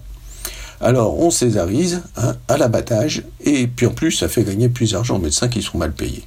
Alors 0.81 1.19
on 1.19 1.31
césarise 1.31 2.03
hein, 2.17 2.37
à 2.49 2.59
l'abattage, 2.59 3.25
et 3.43 3.67
puis 3.67 3.87
en 3.87 3.93
plus 3.93 4.13
ça 4.13 4.29
fait 4.29 4.45
gagner 4.45 4.69
plus 4.69 4.93
d'argent 4.93 5.17
aux 5.17 5.21
médecins 5.21 5.49
qui 5.49 5.63
sont 5.63 5.79
mal 5.79 5.93
payés. 5.93 6.25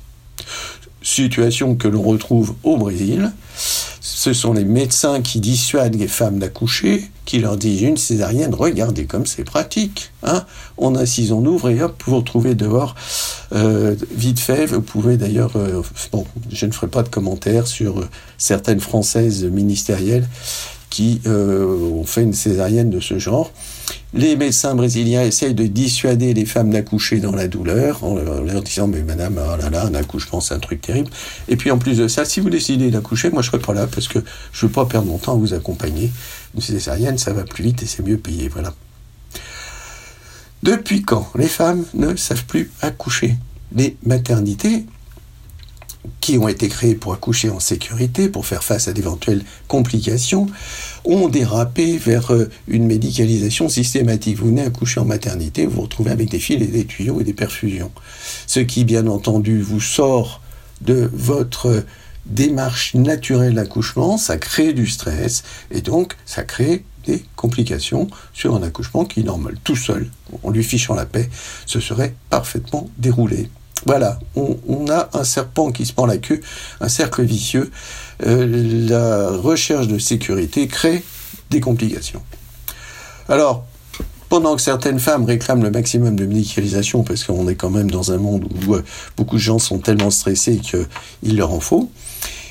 Situation 1.01 1.75
que 1.75 1.87
l'on 1.87 2.01
retrouve 2.01 2.55
au 2.63 2.77
Brésil 2.77 3.31
ce 4.15 4.33
sont 4.33 4.53
les 4.53 4.65
médecins 4.65 5.21
qui 5.21 5.39
dissuadent 5.39 5.95
les 5.95 6.07
femmes 6.07 6.39
d'accoucher, 6.39 7.09
qui 7.25 7.39
leur 7.39 7.57
disent 7.57 7.81
une 7.81 7.97
césarienne, 7.97 8.53
regardez 8.53 9.05
comme 9.05 9.25
c'est 9.25 9.43
pratique. 9.43 10.11
Hein 10.23 10.45
on 10.77 10.95
incise, 10.95 11.31
on 11.31 11.45
ouvre 11.45 11.69
et 11.69 11.81
hop, 11.81 12.01
vous 12.05 12.17
retrouvez 12.17 12.55
dehors 12.55 12.95
euh, 13.53 13.95
vite 14.11 14.39
fait. 14.39 14.65
Vous 14.65 14.81
pouvez 14.81 15.17
d'ailleurs, 15.17 15.51
euh, 15.55 15.83
bon, 16.11 16.25
je 16.51 16.65
ne 16.65 16.71
ferai 16.71 16.87
pas 16.87 17.03
de 17.03 17.09
commentaires 17.09 17.67
sur 17.67 17.99
euh, 17.99 18.09
certaines 18.37 18.79
françaises 18.79 19.45
ministérielles 19.45 20.27
qui 20.89 21.21
ont 21.27 22.03
fait 22.03 22.23
une 22.23 22.33
césarienne 22.33 22.89
de 22.89 22.99
ce 22.99 23.19
genre. 23.19 23.51
Les 24.11 24.35
médecins 24.35 24.73
brésiliens 24.73 25.23
essayent 25.23 25.53
de 25.53 25.67
dissuader 25.67 26.33
les 26.33 26.45
femmes 26.45 26.71
d'accoucher 26.71 27.19
dans 27.19 27.31
la 27.31 27.47
douleur 27.47 28.03
en 28.03 28.15
leur 28.15 28.63
disant 28.63 28.87
mais 28.87 29.03
madame 29.03 29.39
oh 29.39 29.55
là 29.61 29.69
là 29.69 29.85
un 29.85 29.93
accouchement 29.93 30.41
c'est 30.41 30.55
un 30.55 30.59
truc 30.59 30.81
terrible. 30.81 31.11
Et 31.47 31.55
puis 31.55 31.69
en 31.69 31.77
plus 31.77 31.97
de 31.97 32.07
ça 32.07 32.25
si 32.25 32.39
vous 32.39 32.49
décidez 32.49 32.89
d'accoucher 32.89 33.29
moi 33.29 33.43
je 33.43 33.51
serai 33.51 33.59
pas 33.59 33.73
là 33.73 33.85
parce 33.85 34.07
que 34.07 34.17
je 34.51 34.65
veux 34.65 34.71
pas 34.71 34.85
perdre 34.85 35.07
mon 35.07 35.19
temps 35.19 35.33
à 35.33 35.37
vous 35.37 35.53
accompagner. 35.53 36.09
Une 36.55 36.61
césarienne 36.61 37.19
ça 37.19 37.33
va 37.33 37.43
plus 37.43 37.63
vite 37.63 37.83
et 37.83 37.85
c'est 37.85 38.03
mieux 38.03 38.17
payé 38.17 38.47
voilà. 38.47 38.73
Depuis 40.63 41.03
quand 41.03 41.31
les 41.35 41.47
femmes 41.47 41.85
ne 41.93 42.15
savent 42.15 42.45
plus 42.45 42.71
accoucher? 42.81 43.35
Les 43.75 43.95
maternités 44.03 44.85
qui 46.21 46.37
ont 46.37 46.47
été 46.47 46.69
créés 46.69 46.95
pour 46.95 47.13
accoucher 47.13 47.49
en 47.49 47.59
sécurité, 47.59 48.29
pour 48.29 48.45
faire 48.45 48.63
face 48.63 48.87
à 48.87 48.93
d'éventuelles 48.93 49.43
complications, 49.67 50.47
ont 51.05 51.27
dérapé 51.27 51.97
vers 51.97 52.33
euh, 52.33 52.49
une 52.67 52.85
médicalisation 52.85 53.69
systématique. 53.69 54.37
Vous 54.37 54.47
venez 54.47 54.61
accoucher 54.61 54.99
en 54.99 55.05
maternité, 55.05 55.65
vous 55.65 55.75
vous 55.75 55.81
retrouvez 55.81 56.11
avec 56.11 56.29
des 56.29 56.39
fils 56.39 56.61
et 56.61 56.67
des 56.67 56.85
tuyaux 56.85 57.19
et 57.21 57.23
des 57.23 57.33
perfusions. 57.33 57.91
Ce 58.47 58.59
qui, 58.59 58.85
bien 58.85 59.07
entendu, 59.07 59.61
vous 59.61 59.81
sort 59.81 60.41
de 60.81 61.09
votre 61.13 61.83
démarche 62.25 62.93
naturelle 62.93 63.55
d'accouchement, 63.55 64.17
ça 64.17 64.37
crée 64.37 64.73
du 64.73 64.87
stress 64.87 65.43
et 65.71 65.81
donc 65.81 66.15
ça 66.25 66.43
crée 66.43 66.83
des 67.05 67.23
complications 67.35 68.07
sur 68.33 68.55
un 68.55 68.63
accouchement 68.63 69.05
qui, 69.05 69.23
normal, 69.23 69.57
tout 69.63 69.75
seul, 69.75 70.09
en 70.43 70.51
lui 70.51 70.63
fichant 70.63 70.95
la 70.95 71.05
paix, 71.05 71.29
se 71.65 71.79
serait 71.79 72.13
parfaitement 72.29 72.89
déroulé. 72.97 73.49
Voilà, 73.85 74.19
on, 74.35 74.89
a 74.89 75.09
un 75.13 75.23
serpent 75.23 75.71
qui 75.71 75.85
se 75.85 75.93
prend 75.93 76.05
la 76.05 76.17
queue, 76.17 76.41
un 76.81 76.89
cercle 76.89 77.23
vicieux. 77.23 77.71
Euh, 78.25 78.87
la 78.89 79.29
recherche 79.37 79.87
de 79.87 79.97
sécurité 79.97 80.67
crée 80.67 81.03
des 81.49 81.61
complications. 81.61 82.21
Alors, 83.29 83.65
pendant 84.27 84.55
que 84.55 84.61
certaines 84.61 84.99
femmes 84.99 85.25
réclament 85.25 85.63
le 85.63 85.71
maximum 85.71 86.15
de 86.15 86.25
médicalisation, 86.25 87.03
parce 87.03 87.23
qu'on 87.23 87.47
est 87.47 87.55
quand 87.55 87.69
même 87.69 87.89
dans 87.89 88.11
un 88.11 88.17
monde 88.17 88.47
où 88.67 88.75
euh, 88.75 88.83
beaucoup 89.17 89.37
de 89.37 89.41
gens 89.41 89.59
sont 89.59 89.79
tellement 89.79 90.11
stressés 90.11 90.57
qu'il 90.59 91.37
leur 91.37 91.53
en 91.53 91.59
faut, 91.59 91.89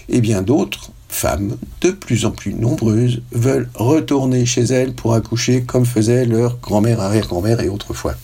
et 0.08 0.16
eh 0.16 0.20
bien 0.20 0.42
d'autres 0.42 0.90
femmes, 1.08 1.56
de 1.80 1.90
plus 1.90 2.24
en 2.24 2.30
plus 2.30 2.54
nombreuses, 2.54 3.22
veulent 3.32 3.68
retourner 3.74 4.46
chez 4.46 4.62
elles 4.62 4.94
pour 4.94 5.14
accoucher 5.14 5.62
comme 5.62 5.84
faisaient 5.84 6.24
leur 6.24 6.58
grand-mère, 6.58 7.00
arrière-grand-mère 7.00 7.60
et 7.60 7.68
autrefois. 7.68 8.14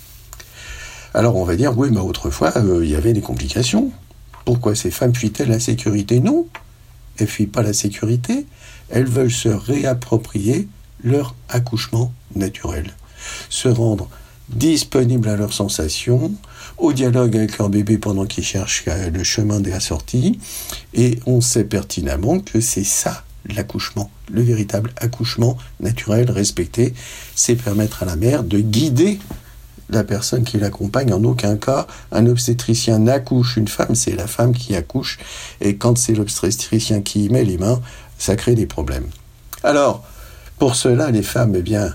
Alors 1.15 1.37
on 1.37 1.45
va 1.45 1.55
dire, 1.55 1.79
oui, 1.79 1.91
mais 1.93 2.01
autrefois, 2.01 2.53
euh, 2.57 2.85
il 2.85 2.91
y 2.91 2.97
avait 2.97 3.13
des 3.13 3.21
complications. 3.21 3.93
Pourquoi 4.45 4.75
ces 4.75 4.91
femmes 4.91 5.15
fuient-elles 5.15 5.49
la 5.49 5.61
sécurité? 5.61 6.19
Non, 6.19 6.47
elles 7.19 7.29
fuient 7.29 7.47
pas 7.47 7.63
la 7.63 7.73
sécurité, 7.73 8.47
elles 8.91 9.07
veulent 9.07 9.31
se 9.31 9.49
réapproprier 9.49 10.69
leur 11.05 11.37
accouchement 11.49 12.13
naturel, 12.35 12.95
se 13.49 13.69
rendre 13.69 14.09
disponibles 14.49 15.29
à 15.29 15.37
leurs 15.37 15.53
sensations, 15.53 16.33
au 16.79 16.93
dialogue 16.93 17.37
avec 17.37 17.59
leur 17.59 17.69
bébé 17.69 17.97
pendant 17.97 18.27
qu'ils 18.27 18.45
cherchent 18.45 18.85
euh, 18.89 19.09
le 19.11 19.23
chemin 19.23 19.61
de 19.61 19.71
la 19.71 19.81
sortie, 19.81 20.41
et 20.95 21.21
on 21.27 21.41
sait 21.41 21.65
pertinemment 21.65 22.41
que 22.41 22.61
c'est 22.61 22.85
ça 22.85 23.23
l'accouchement, 23.47 24.11
le 24.33 24.43
véritable 24.43 24.93
accouchement 24.97 25.57
naturel 25.79 26.31
respecté, 26.31 26.93
c'est 27.37 27.57
permettre 27.57 28.03
à 28.03 28.07
la 28.07 28.17
mère 28.17 28.43
de 28.43 28.59
guider 28.59 29.19
la 29.91 30.05
personne 30.05 30.45
qui 30.45 30.59
l'accompagne. 30.59 31.13
En 31.13 31.23
aucun 31.25 31.57
cas, 31.57 31.87
un 32.13 32.27
obstétricien 32.27 32.99
n'accouche 32.99 33.57
une 33.57 33.69
femme, 33.69 33.95
c'est 33.95 34.15
la 34.15 34.27
femme 34.27 34.55
qui 34.55 34.75
accouche. 34.75 35.19
Et 35.61 35.77
quand 35.77 35.99
c'est 35.99 36.15
l'obstétricien 36.15 37.03
qui 37.03 37.27
y 37.27 37.29
met 37.29 37.45
les 37.45 37.59
mains, 37.59 37.81
ça 38.19 38.37
crée 38.37 38.55
des 38.55 38.67
problèmes. 38.67 39.07
Alors, 39.63 40.05
pour 40.59 40.77
cela, 40.77 41.11
les 41.11 41.23
femmes, 41.23 41.55
eh 41.57 41.63
bien, 41.63 41.95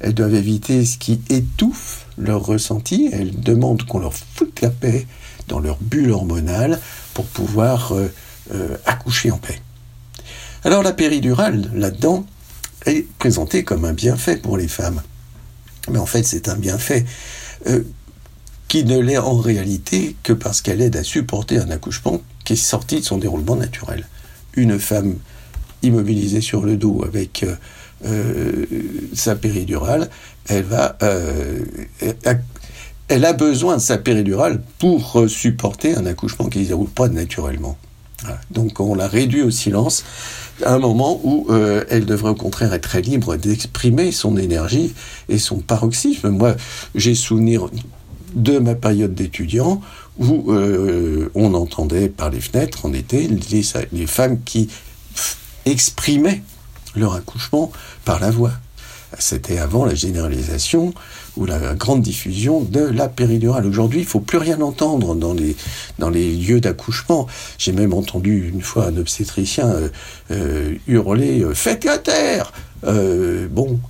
elles 0.00 0.14
doivent 0.14 0.34
éviter 0.34 0.84
ce 0.84 0.98
qui 0.98 1.20
étouffe 1.30 2.06
leur 2.18 2.44
ressenti. 2.44 3.10
Elles 3.12 3.38
demandent 3.38 3.84
qu'on 3.84 3.98
leur 3.98 4.14
foute 4.14 4.60
la 4.60 4.70
paix 4.70 5.06
dans 5.48 5.60
leur 5.60 5.78
bulle 5.80 6.10
hormonale 6.10 6.80
pour 7.14 7.24
pouvoir 7.26 7.92
euh, 7.92 8.12
euh, 8.52 8.76
accoucher 8.84 9.30
en 9.30 9.38
paix. 9.38 9.60
Alors 10.64 10.82
la 10.82 10.92
péridurale, 10.92 11.70
là-dedans, 11.74 12.26
est 12.86 13.06
présentée 13.18 13.64
comme 13.64 13.84
un 13.84 13.92
bienfait 13.92 14.36
pour 14.36 14.56
les 14.56 14.68
femmes. 14.68 15.02
Mais 15.90 15.98
en 15.98 16.06
fait, 16.06 16.24
c'est 16.24 16.48
un 16.48 16.56
bienfait 16.56 17.04
euh, 17.66 17.82
qui 18.68 18.84
ne 18.84 18.98
l'est 18.98 19.18
en 19.18 19.36
réalité 19.36 20.16
que 20.22 20.32
parce 20.32 20.60
qu'elle 20.60 20.80
aide 20.80 20.96
à 20.96 21.04
supporter 21.04 21.58
un 21.58 21.70
accouchement 21.70 22.20
qui 22.44 22.54
est 22.54 22.56
sorti 22.56 23.00
de 23.00 23.04
son 23.04 23.18
déroulement 23.18 23.56
naturel. 23.56 24.06
Une 24.54 24.78
femme 24.78 25.16
immobilisée 25.82 26.40
sur 26.40 26.62
le 26.62 26.76
dos 26.76 27.04
avec 27.04 27.42
euh, 27.44 27.54
euh, 28.04 28.66
sa 29.14 29.36
péridurale, 29.36 30.10
elle 30.48 30.64
va, 30.64 30.96
elle 33.08 33.24
a 33.24 33.32
besoin 33.32 33.76
de 33.76 33.82
sa 33.82 33.98
péridurale 33.98 34.60
pour 34.78 35.24
supporter 35.28 35.96
un 35.96 36.06
accouchement 36.06 36.48
qui 36.48 36.58
ne 36.58 36.64
se 36.64 36.68
déroule 36.68 36.90
pas 36.90 37.08
naturellement. 37.08 37.76
Donc 38.50 38.80
on 38.80 38.94
l'a 38.94 39.08
réduit 39.08 39.42
au 39.42 39.50
silence 39.50 40.04
à 40.64 40.74
un 40.74 40.78
moment 40.78 41.20
où 41.22 41.46
euh, 41.50 41.84
elle 41.90 42.06
devrait 42.06 42.30
au 42.30 42.34
contraire 42.34 42.72
être 42.72 42.88
très 42.88 43.02
libre 43.02 43.36
d'exprimer 43.36 44.12
son 44.12 44.36
énergie 44.36 44.94
et 45.28 45.38
son 45.38 45.58
paroxysme. 45.58 46.30
Moi, 46.30 46.56
j'ai 46.94 47.14
souvenir 47.14 47.68
de 48.34 48.58
ma 48.58 48.74
période 48.74 49.14
d'étudiant 49.14 49.80
où 50.18 50.52
euh, 50.52 51.30
on 51.34 51.54
entendait 51.54 52.08
par 52.08 52.30
les 52.30 52.40
fenêtres 52.40 52.86
en 52.86 52.92
été 52.92 53.28
les, 53.28 53.62
les 53.92 54.06
femmes 54.06 54.40
qui 54.44 54.68
exprimaient 55.64 56.42
leur 56.94 57.14
accouchement 57.14 57.70
par 58.04 58.20
la 58.20 58.30
voix. 58.30 58.52
C'était 59.18 59.58
avant 59.58 59.84
la 59.84 59.94
généralisation 59.94 60.92
ou 61.36 61.46
la 61.46 61.74
grande 61.74 62.02
diffusion 62.02 62.60
de 62.60 62.80
la 62.80 63.08
péridurale. 63.08 63.66
Aujourd'hui, 63.66 64.00
il 64.00 64.06
faut 64.06 64.20
plus 64.20 64.38
rien 64.38 64.60
entendre 64.60 65.14
dans 65.14 65.34
les, 65.34 65.56
dans 65.98 66.10
les 66.10 66.34
lieux 66.34 66.60
d'accouchement. 66.60 67.26
J'ai 67.58 67.72
même 67.72 67.92
entendu 67.92 68.48
une 68.52 68.62
fois 68.62 68.86
un 68.86 68.96
obstétricien 68.96 69.68
euh, 69.68 69.88
euh, 70.30 70.74
hurler 70.86 71.42
euh, 71.42 71.54
Faites 71.54 71.84
la 71.84 71.98
terre 71.98 72.52
Bon, 73.50 73.80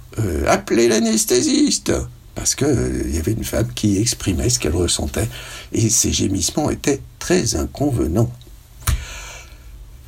appelez 0.46 0.88
l'anesthésiste 0.88 1.92
parce 2.34 2.54
qu'il 2.54 3.14
y 3.14 3.18
avait 3.18 3.32
une 3.32 3.44
femme 3.44 3.68
qui 3.74 3.98
exprimait 3.98 4.48
ce 4.48 4.58
qu'elle 4.58 4.76
ressentait 4.76 5.28
et 5.72 5.90
ses 5.90 6.12
gémissements 6.12 6.70
étaient 6.70 7.00
très 7.18 7.56
inconvenants. 7.56 8.30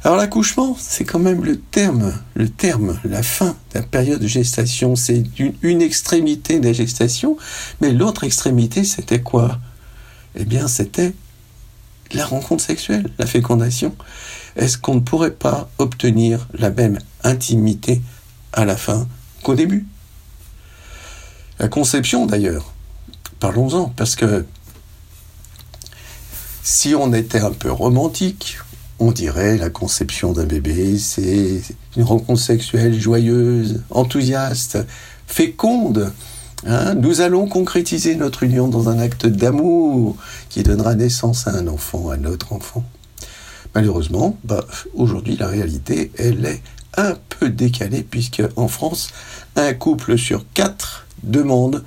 Alors 0.05 0.17
l'accouchement, 0.17 0.77
c'est 0.79 1.05
quand 1.05 1.19
même 1.19 1.45
le 1.45 1.59
terme, 1.59 2.15
le 2.35 2.49
terme, 2.49 3.01
la 3.05 3.25
fin 3.25 3.57
de 3.73 3.81
la 3.81 3.83
période 3.83 4.21
de 4.21 4.29
gestation. 4.29 4.95
C'est 4.95 5.25
une, 5.39 5.83
extrémité 5.83 6.61
de 6.61 6.67
la 6.67 6.73
gestation, 6.73 7.37
mais 7.81 7.93
l'autre 7.93 8.23
extrémité, 8.23 8.85
c'était 8.85 9.21
quoi? 9.21 9.59
Eh 10.37 10.45
bien, 10.45 10.69
c'était 10.69 11.15
la 12.13 12.25
rencontre 12.25 12.63
sexuelle, 12.63 13.11
la 13.19 13.27
fécondation. 13.27 13.95
Est-ce 14.55 14.79
qu'on 14.79 14.95
ne 14.95 15.01
pourrait 15.01 15.33
pas 15.33 15.69
obtenir 15.79 16.47
la 16.55 16.71
même 16.71 17.01
intimité 17.25 18.01
à 18.53 18.65
la 18.65 18.77
fin 18.77 19.09
qu'au 19.43 19.55
début? 19.55 19.85
La 21.59 21.67
conception 21.67 22.25
d'ailleurs, 22.25 22.73
parlons-en, 23.41 23.89
parce 23.89 24.15
que 24.15 24.47
si 26.63 26.95
on 26.95 27.13
était 27.13 27.41
un 27.41 27.51
peu 27.51 27.73
romantique, 27.73 28.59
on 28.99 29.13
dirait 29.13 29.57
la 29.57 29.71
conception 29.71 30.33
d'un 30.33 30.45
bébé, 30.45 30.99
c'est 30.99 31.63
une 31.97 32.03
rencontre 32.03 32.41
sexuelle 32.41 32.99
joyeuse, 32.99 33.83
enthousiaste, 33.91 34.79
féconde. 35.27 36.13
Hein. 36.67 36.95
Nous 36.95 37.21
allons 37.21 37.47
concrétiser 37.47 38.17
notre 38.17 38.43
union 38.43 38.69
dans 38.69 38.89
un 38.89 38.99
acte 38.99 39.27
d'amour 39.27 40.17
qui 40.49 40.63
donnera 40.63 40.95
naissance 40.95 41.47
à 41.47 41.53
un 41.53 41.69
enfant, 41.69 42.11
à 42.11 42.17
notre 42.17 42.53
enfant. 42.53 42.85
Malheureusement, 43.75 44.37
bah, 44.45 44.65
aujourd'hui, 44.95 45.37
la 45.37 45.47
réalité, 45.47 46.11
elle 46.19 46.45
est 46.45 46.63
un 46.97 47.15
peu 47.29 47.51
décalée, 47.51 48.03
puisque 48.03 48.43
en 48.57 48.67
France, 48.67 49.11
un 49.55 49.75
couple 49.75 50.19
sur 50.19 50.45
quatre 50.55 51.07
demande 51.23 51.85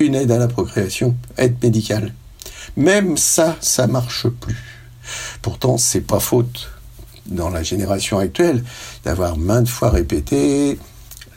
une 0.00 0.14
aide 0.14 0.32
à 0.32 0.38
la 0.38 0.48
procréation, 0.48 1.14
aide 1.36 1.56
médicale. 1.62 2.14
Même 2.76 3.16
ça, 3.16 3.56
ça 3.60 3.86
marche 3.86 4.28
plus. 4.28 4.69
Pourtant, 5.42 5.78
c'est 5.78 6.00
pas 6.00 6.20
faute 6.20 6.70
dans 7.26 7.48
la 7.48 7.62
génération 7.62 8.18
actuelle 8.18 8.64
d'avoir 9.04 9.36
maintes 9.36 9.68
fois 9.68 9.90
répété 9.90 10.78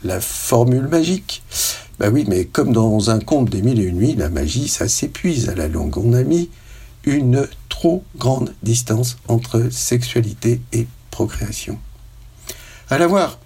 la 0.02 0.20
formule 0.20 0.88
magique. 0.88 1.42
Ben 1.98 2.12
oui, 2.12 2.24
mais 2.28 2.44
comme 2.44 2.72
dans 2.72 3.10
un 3.10 3.20
conte 3.20 3.50
des 3.50 3.62
mille 3.62 3.80
et 3.80 3.84
une 3.84 3.96
nuits, 3.96 4.14
la 4.14 4.28
magie, 4.28 4.68
ça 4.68 4.88
s'épuise 4.88 5.48
à 5.48 5.54
la 5.54 5.68
longue. 5.68 5.96
On 5.96 6.12
a 6.12 6.22
mis 6.22 6.50
une 7.04 7.46
trop 7.68 8.04
grande 8.16 8.54
distance 8.62 9.16
entre 9.28 9.68
sexualité 9.70 10.60
et 10.72 10.86
procréation. 11.10 11.78
À 12.90 12.98
l'avoir 12.98 13.38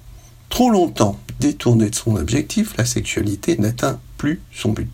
trop 0.49 0.71
longtemps 0.71 1.19
détourné 1.41 1.91
de 1.91 1.95
son 1.95 2.17
objectif, 2.17 2.77
la 2.77 2.85
sexualité 2.85 3.57
n'atteint 3.59 4.01
plus 4.17 4.41
son 4.53 4.73
but. 4.73 4.91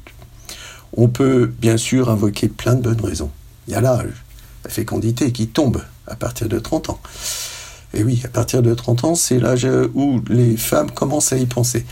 On 0.97 1.09
peut 1.09 1.47
bien 1.47 1.76
sûr 1.76 2.11
invoquer 2.11 2.49
plein 2.49 2.75
de 2.75 2.83
bonnes 2.83 3.00
raisons. 3.00 3.30
Il 3.66 3.73
y 3.73 3.76
a 3.76 3.80
l'âge, 3.80 4.24
la 4.64 4.71
fécondité 4.71 5.33
qui 5.33 5.49
tombe 5.49 5.83
à 6.06 6.16
partir 6.16 6.49
de 6.49 6.59
30 6.59 6.90
ans. 6.90 7.00
Et 7.92 8.02
oui, 8.02 8.21
à 8.25 8.28
partir 8.28 8.62
de 8.62 8.75
30 8.75 9.04
ans, 9.04 9.14
c'est 9.14 9.38
l'âge 9.38 9.68
où 9.94 10.21
les 10.28 10.56
femmes 10.56 10.90
commencent 10.90 11.33
à 11.33 11.38
y 11.38 11.47
penser. 11.47 11.85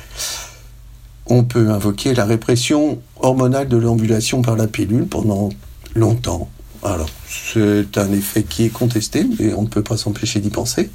On 1.27 1.45
peut 1.45 1.71
invoquer 1.71 2.15
la 2.15 2.25
répression 2.25 3.01
hormonale 3.21 3.69
de 3.69 3.77
l'ambulation 3.77 4.43
par 4.43 4.57
la 4.57 4.67
pilule 4.67 5.07
pendant 5.07 5.51
longtemps. 5.95 6.51
Alors, 6.83 7.09
c'est 7.29 7.97
un 7.97 8.13
effet 8.13 8.43
qui 8.43 8.65
est 8.65 8.71
contesté, 8.71 9.25
mais 9.39 9.55
on 9.55 9.63
ne 9.63 9.69
peut 9.69 9.85
pas 9.85 9.97
s'empêcher 9.97 10.41
d'y 10.41 10.51
penser. 10.51 10.91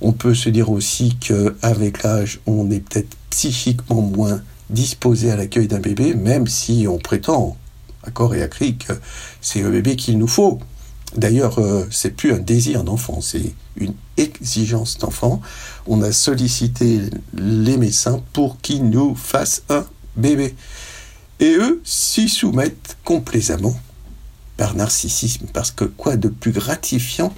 On 0.00 0.12
peut 0.12 0.34
se 0.34 0.48
dire 0.48 0.70
aussi 0.70 1.16
qu'avec 1.16 2.02
l'âge, 2.02 2.40
on 2.46 2.70
est 2.72 2.80
peut-être 2.80 3.16
psychiquement 3.30 4.02
moins 4.02 4.42
disposé 4.68 5.30
à 5.30 5.36
l'accueil 5.36 5.68
d'un 5.68 5.78
bébé, 5.78 6.14
même 6.14 6.48
si 6.48 6.86
on 6.88 6.98
prétend, 6.98 7.56
à 8.02 8.10
corps 8.10 8.34
et 8.34 8.42
à 8.42 8.48
cri, 8.48 8.76
que 8.76 8.94
c'est 9.40 9.62
le 9.62 9.70
bébé 9.70 9.94
qu'il 9.94 10.18
nous 10.18 10.26
faut. 10.26 10.58
D'ailleurs, 11.16 11.58
euh, 11.58 11.86
c'est 11.90 12.10
plus 12.10 12.32
un 12.32 12.38
désir 12.38 12.84
d'enfant, 12.84 13.20
c'est 13.20 13.54
une 13.76 13.94
exigence 14.16 14.98
d'enfant. 14.98 15.40
On 15.86 16.02
a 16.02 16.12
sollicité 16.12 17.00
les 17.34 17.76
médecins 17.76 18.22
pour 18.32 18.60
qu'ils 18.60 18.88
nous 18.88 19.14
fassent 19.14 19.62
un 19.68 19.86
bébé. 20.16 20.54
Et 21.40 21.54
eux 21.54 21.80
s'y 21.84 22.28
soumettent 22.28 22.96
complaisamment 23.04 23.78
par 24.56 24.74
narcissisme, 24.74 25.46
parce 25.52 25.70
que 25.70 25.84
quoi 25.84 26.16
de 26.16 26.28
plus 26.28 26.52
gratifiant 26.52 27.34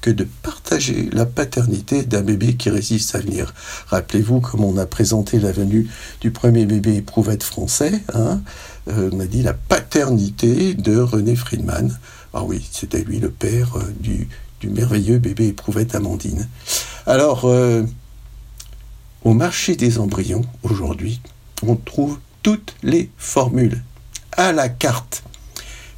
que 0.00 0.10
de 0.10 0.26
partager 0.42 1.10
la 1.12 1.26
paternité 1.26 2.02
d'un 2.02 2.22
bébé 2.22 2.54
qui 2.54 2.70
résiste 2.70 3.14
à 3.14 3.18
venir. 3.18 3.52
Rappelez-vous 3.88 4.40
comme 4.40 4.64
on 4.64 4.78
a 4.78 4.86
présenté 4.86 5.38
la 5.38 5.52
venue 5.52 5.88
du 6.20 6.30
premier 6.30 6.64
bébé 6.64 6.96
éprouvette 6.96 7.42
français, 7.42 8.00
hein, 8.14 8.40
euh, 8.88 9.10
on 9.12 9.20
a 9.20 9.26
dit 9.26 9.42
la 9.42 9.52
paternité 9.52 10.74
de 10.74 10.98
René 10.98 11.36
Friedman. 11.36 11.98
Ah 12.34 12.44
oui, 12.44 12.66
c'était 12.70 13.02
lui 13.02 13.18
le 13.18 13.30
père 13.30 13.76
euh, 13.76 13.92
du, 14.00 14.28
merveilleux 14.64 15.18
bébé 15.18 15.48
éprouvette 15.48 15.94
Amandine. 15.94 16.48
Alors, 17.06 17.46
euh, 17.46 17.82
au 19.24 19.34
marché 19.34 19.76
des 19.76 19.98
embryons, 19.98 20.42
aujourd'hui, 20.62 21.20
on 21.66 21.76
trouve 21.76 22.18
toutes 22.42 22.74
les 22.82 23.10
formules 23.18 23.82
à 24.32 24.52
la 24.52 24.68
carte. 24.68 25.24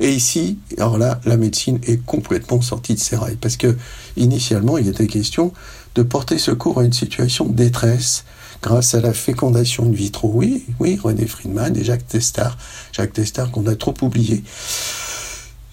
Et 0.00 0.12
ici, 0.12 0.58
alors 0.76 0.98
là, 0.98 1.20
la 1.24 1.36
médecine 1.36 1.78
est 1.86 2.04
complètement 2.04 2.60
sortie 2.62 2.94
de 2.94 2.98
ses 2.98 3.16
rails, 3.16 3.36
parce 3.36 3.56
que 3.56 3.76
initialement, 4.16 4.76
il 4.78 4.88
était 4.88 5.06
question 5.06 5.52
de 5.94 6.02
porter 6.02 6.38
secours 6.38 6.80
à 6.80 6.84
une 6.84 6.92
situation 6.92 7.44
de 7.44 7.54
détresse 7.54 8.24
grâce 8.60 8.94
à 8.94 9.00
la 9.00 9.12
fécondation 9.12 9.84
in 9.84 9.92
vitro. 9.92 10.30
Oui, 10.34 10.64
oui, 10.80 10.98
René 11.00 11.26
Friedman 11.26 11.76
et 11.76 11.84
Jacques 11.84 12.08
Testard, 12.08 12.56
Jacques 12.92 13.12
Testard 13.12 13.50
qu'on 13.50 13.66
a 13.66 13.76
trop 13.76 13.94
oublié. 14.02 14.42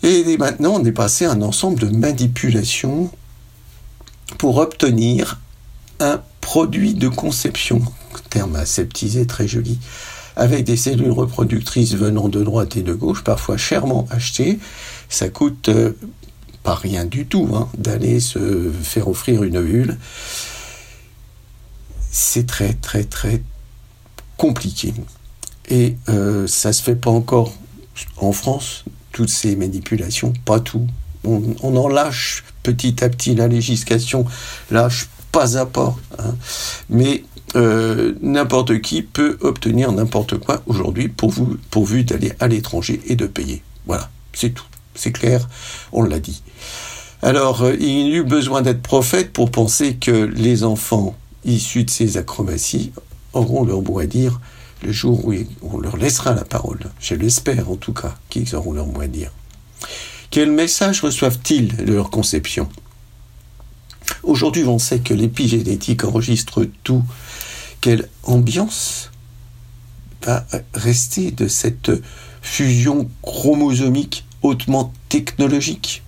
Et 0.03 0.37
maintenant, 0.37 0.75
on 0.75 0.85
est 0.85 0.91
passé 0.91 1.25
à 1.25 1.31
un 1.31 1.41
ensemble 1.41 1.79
de 1.79 1.87
manipulations 1.87 3.11
pour 4.37 4.57
obtenir 4.57 5.39
un 5.99 6.21
produit 6.41 6.95
de 6.95 7.07
conception, 7.07 7.81
terme 8.29 8.55
aseptisé 8.55 9.27
très 9.27 9.47
joli, 9.47 9.79
avec 10.35 10.63
des 10.63 10.77
cellules 10.77 11.11
reproductrices 11.11 11.93
venant 11.93 12.29
de 12.29 12.43
droite 12.43 12.77
et 12.77 12.81
de 12.81 12.93
gauche, 12.93 13.23
parfois 13.23 13.57
chèrement 13.57 14.07
achetées. 14.09 14.59
Ça 15.09 15.29
coûte 15.29 15.69
euh, 15.69 15.91
pas 16.63 16.75
rien 16.75 17.05
du 17.05 17.25
tout 17.25 17.49
hein, 17.53 17.69
d'aller 17.77 18.19
se 18.19 18.71
faire 18.83 19.07
offrir 19.07 19.43
une 19.43 19.57
ovule. 19.57 19.97
C'est 22.09 22.47
très 22.47 22.73
très 22.73 23.03
très 23.03 23.43
compliqué. 24.37 24.93
Et 25.69 25.95
euh, 26.09 26.47
ça 26.47 26.73
se 26.73 26.81
fait 26.81 26.95
pas 26.95 27.11
encore 27.11 27.53
en 28.17 28.31
France, 28.31 28.83
toutes 29.11 29.29
ces 29.29 29.55
manipulations, 29.55 30.33
pas 30.45 30.59
tout. 30.59 30.87
On, 31.23 31.53
en 31.61 31.87
lâche 31.87 32.43
petit 32.63 33.03
à 33.03 33.09
petit, 33.09 33.35
la 33.35 33.47
législation 33.47 34.25
lâche 34.71 35.07
pas 35.31 35.57
à 35.57 35.65
pas. 35.65 35.95
Hein. 36.17 36.35
Mais 36.89 37.23
euh, 37.55 38.13
n'importe 38.21 38.81
qui 38.81 39.01
peut 39.01 39.37
obtenir 39.41 39.91
n'importe 39.91 40.37
quoi 40.37 40.63
aujourd'hui 40.65 41.09
pourvu 41.09 42.03
d'aller 42.03 42.31
à 42.39 42.47
l'étranger 42.47 43.01
et 43.07 43.15
de 43.15 43.27
payer. 43.27 43.61
Voilà, 43.85 44.09
c'est 44.33 44.51
tout. 44.51 44.65
C'est 44.95 45.11
clair, 45.11 45.47
on 45.91 46.03
l'a 46.03 46.19
dit. 46.19 46.41
Alors, 47.21 47.63
euh, 47.63 47.75
il 47.79 48.05
n'y 48.05 48.13
a 48.13 48.17
eu 48.17 48.23
besoin 48.23 48.61
d'être 48.61 48.81
prophète 48.81 49.31
pour 49.31 49.51
penser 49.51 49.95
que 49.95 50.11
les 50.11 50.63
enfants 50.63 51.15
issus 51.45 51.83
de 51.83 51.89
ces 51.89 52.17
acrobaties 52.17 52.91
auront 53.33 53.63
leur 53.63 53.81
mot 53.81 53.99
à 53.99 54.05
dire 54.05 54.39
le 54.81 54.91
jour 54.91 55.25
où 55.25 55.33
on 55.61 55.79
leur 55.79 55.97
laissera 55.97 56.33
la 56.33 56.43
parole. 56.43 56.79
Je 56.99 57.15
l'espère 57.15 57.69
en 57.69 57.75
tout 57.75 57.93
cas 57.93 58.15
qu'ils 58.29 58.55
auront 58.55 58.73
leur 58.73 58.87
mot 58.87 59.01
à 59.01 59.07
dire. 59.07 59.31
Quel 60.29 60.51
message 60.51 61.01
reçoivent-ils 61.01 61.75
de 61.75 61.93
leur 61.93 62.09
conception? 62.09 62.69
Aujourd'hui, 64.23 64.63
on 64.65 64.79
sait 64.79 64.99
que 64.99 65.13
l'épigénétique 65.13 66.03
enregistre 66.03 66.67
tout. 66.83 67.03
Quelle 67.81 68.07
ambiance 68.23 69.11
va 70.23 70.45
rester 70.73 71.31
de 71.31 71.47
cette 71.47 71.91
fusion 72.41 73.09
chromosomique 73.21 74.25
hautement 74.41 74.93
technologique? 75.09 76.03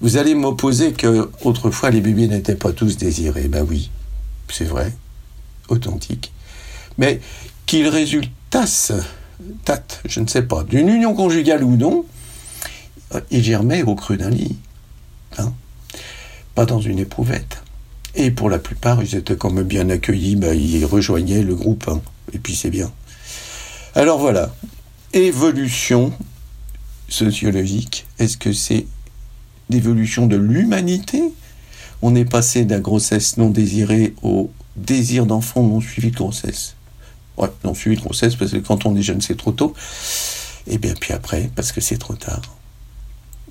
Vous 0.00 0.18
allez 0.18 0.34
m'opposer 0.34 0.92
que 0.92 1.30
autrefois 1.42 1.90
les 1.90 2.00
bébés 2.00 2.28
n'étaient 2.28 2.56
pas 2.56 2.72
tous 2.72 2.96
désirés. 2.96 3.48
Ben 3.48 3.64
oui, 3.68 3.90
c'est 4.48 4.64
vrai, 4.64 4.94
authentique 5.68 6.32
mais 6.98 7.20
qu'il 7.66 7.88
résultasse, 7.88 8.92
tate, 9.64 10.00
je 10.04 10.20
ne 10.20 10.26
sais 10.26 10.42
pas, 10.42 10.64
d'une 10.64 10.88
union 10.88 11.14
conjugale 11.14 11.64
ou 11.64 11.76
non, 11.76 12.04
euh, 13.14 13.20
il 13.30 13.42
germait 13.42 13.82
au 13.82 13.94
creux 13.94 14.16
d'un 14.16 14.30
lit, 14.30 14.56
hein, 15.38 15.52
pas 16.54 16.66
dans 16.66 16.80
une 16.80 16.98
éprouvette. 16.98 17.62
Et 18.14 18.30
pour 18.30 18.48
la 18.48 18.58
plupart, 18.58 19.02
ils 19.02 19.14
étaient 19.14 19.36
quand 19.36 19.50
même 19.50 19.66
bien 19.66 19.90
accueillis, 19.90 20.36
bah, 20.36 20.54
ils 20.54 20.84
rejoignaient 20.84 21.42
le 21.42 21.54
groupe, 21.54 21.86
hein, 21.88 22.00
et 22.32 22.38
puis 22.38 22.56
c'est 22.56 22.70
bien. 22.70 22.90
Alors 23.94 24.18
voilà, 24.18 24.54
évolution 25.12 26.12
sociologique, 27.08 28.06
est-ce 28.18 28.36
que 28.36 28.52
c'est 28.52 28.86
l'évolution 29.70 30.26
de 30.26 30.36
l'humanité? 30.36 31.22
On 32.02 32.14
est 32.14 32.24
passé 32.24 32.64
de 32.64 32.74
la 32.74 32.80
grossesse 32.80 33.36
non 33.36 33.50
désirée 33.50 34.14
au 34.22 34.50
désir 34.76 35.26
d'enfant 35.26 35.62
non 35.62 35.80
suivi 35.80 36.10
de 36.10 36.16
grossesse. 36.16 36.76
Ouais, 37.36 37.48
non, 37.64 37.74
suivi 37.74 37.96
de 37.96 38.02
grossesse, 38.02 38.34
parce 38.36 38.52
que 38.52 38.58
quand 38.58 38.86
on 38.86 38.96
est 38.96 39.02
jeune, 39.02 39.20
c'est 39.20 39.36
trop 39.36 39.52
tôt. 39.52 39.74
Et 40.66 40.78
bien, 40.78 40.94
puis 40.98 41.12
après, 41.12 41.50
parce 41.54 41.72
que 41.72 41.80
c'est 41.80 41.98
trop 41.98 42.14
tard. 42.14 42.42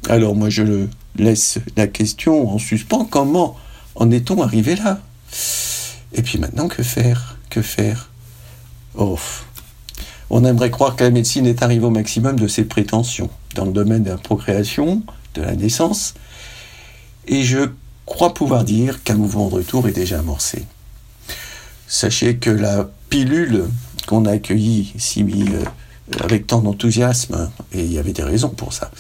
Alors, 0.09 0.35
moi, 0.35 0.49
je 0.49 0.87
laisse 1.15 1.59
la 1.77 1.87
question 1.87 2.49
en 2.49 2.57
suspens. 2.57 3.05
Comment 3.05 3.57
en 3.95 4.11
est-on 4.11 4.41
arrivé 4.41 4.75
là? 4.75 4.99
Et 6.13 6.21
puis 6.21 6.37
maintenant, 6.37 6.67
que 6.67 6.83
faire? 6.83 7.37
Que 7.49 7.61
faire? 7.61 8.09
On 8.97 10.43
aimerait 10.45 10.71
croire 10.71 10.95
que 10.95 11.03
la 11.03 11.09
médecine 11.09 11.45
est 11.45 11.61
arrivée 11.61 11.85
au 11.85 11.91
maximum 11.91 12.39
de 12.39 12.47
ses 12.47 12.65
prétentions. 12.65 13.29
Dans 13.53 13.65
le 13.65 13.71
domaine 13.71 14.03
de 14.03 14.09
la 14.09 14.17
procréation, 14.17 15.03
de 15.33 15.41
la 15.41 15.55
naissance. 15.55 16.13
Et 17.27 17.43
je 17.43 17.69
crois 18.05 18.33
pouvoir 18.33 18.63
dire 18.63 19.03
qu'un 19.03 19.15
mouvement 19.15 19.49
de 19.49 19.55
retour 19.55 19.87
est 19.87 19.93
déjà 19.93 20.19
amorcé. 20.19 20.65
Sachez 21.87 22.37
que 22.37 22.49
la 22.49 22.89
pilule 23.09 23.65
qu'on 24.07 24.25
a 24.25 24.31
accueillie 24.31 24.93
si, 24.97 25.23
euh, 25.23 25.63
avec 26.21 26.47
tant 26.47 26.61
d'enthousiasme, 26.61 27.49
et 27.73 27.83
il 27.83 27.91
y 27.91 27.97
avait 27.97 28.13
des 28.13 28.23
raisons 28.23 28.49
pour 28.49 28.73
ça, 28.73 28.91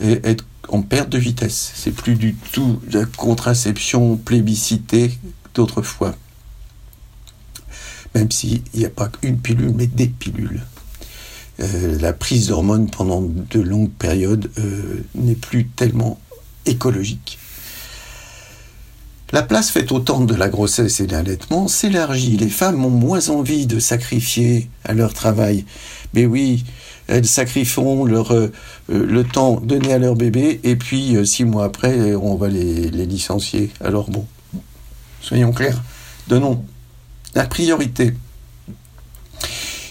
est 0.00 0.42
en 0.68 0.82
perte 0.82 1.10
de 1.10 1.18
vitesse. 1.18 1.72
C'est 1.74 1.90
plus 1.90 2.14
du 2.14 2.34
tout 2.52 2.80
la 2.92 3.04
contraception 3.04 4.16
plébiscitée 4.16 5.12
d'autrefois. 5.54 6.14
Même 8.14 8.30
s'il 8.30 8.62
n'y 8.74 8.84
a 8.84 8.90
pas 8.90 9.10
une 9.22 9.38
pilule, 9.38 9.72
mais 9.74 9.86
des 9.86 10.08
pilules. 10.08 10.62
Euh, 11.60 11.98
la 11.98 12.12
prise 12.12 12.48
d'hormones 12.48 12.88
pendant 12.88 13.20
de 13.20 13.60
longues 13.60 13.90
périodes 13.90 14.50
euh, 14.58 15.04
n'est 15.14 15.34
plus 15.34 15.66
tellement 15.66 16.20
écologique. 16.66 17.38
La 19.32 19.42
place 19.42 19.70
faite 19.70 19.92
au 19.92 20.00
temps 20.00 20.24
de 20.24 20.34
la 20.34 20.48
grossesse 20.48 21.00
et 21.00 21.06
de 21.06 21.12
l'allaitement 21.12 21.68
s'élargit. 21.68 22.36
Les 22.36 22.48
femmes 22.48 22.84
ont 22.84 22.90
moins 22.90 23.28
envie 23.28 23.66
de 23.66 23.78
sacrifier 23.78 24.68
à 24.84 24.92
leur 24.92 25.14
travail. 25.14 25.64
Mais 26.14 26.26
oui, 26.26 26.64
elles 27.06 27.26
sacrifieront 27.26 28.04
leur, 28.04 28.32
euh, 28.32 28.52
le 28.88 29.22
temps 29.22 29.60
donné 29.60 29.92
à 29.92 29.98
leur 29.98 30.16
bébé 30.16 30.60
et 30.64 30.74
puis 30.74 31.16
six 31.24 31.44
mois 31.44 31.64
après, 31.64 32.14
on 32.14 32.34
va 32.34 32.48
les, 32.48 32.90
licencier. 32.90 33.70
Alors 33.80 34.10
bon, 34.10 34.26
soyons 35.20 35.52
clairs, 35.52 35.80
donnons 36.26 36.64
la 37.34 37.46
priorité. 37.46 38.14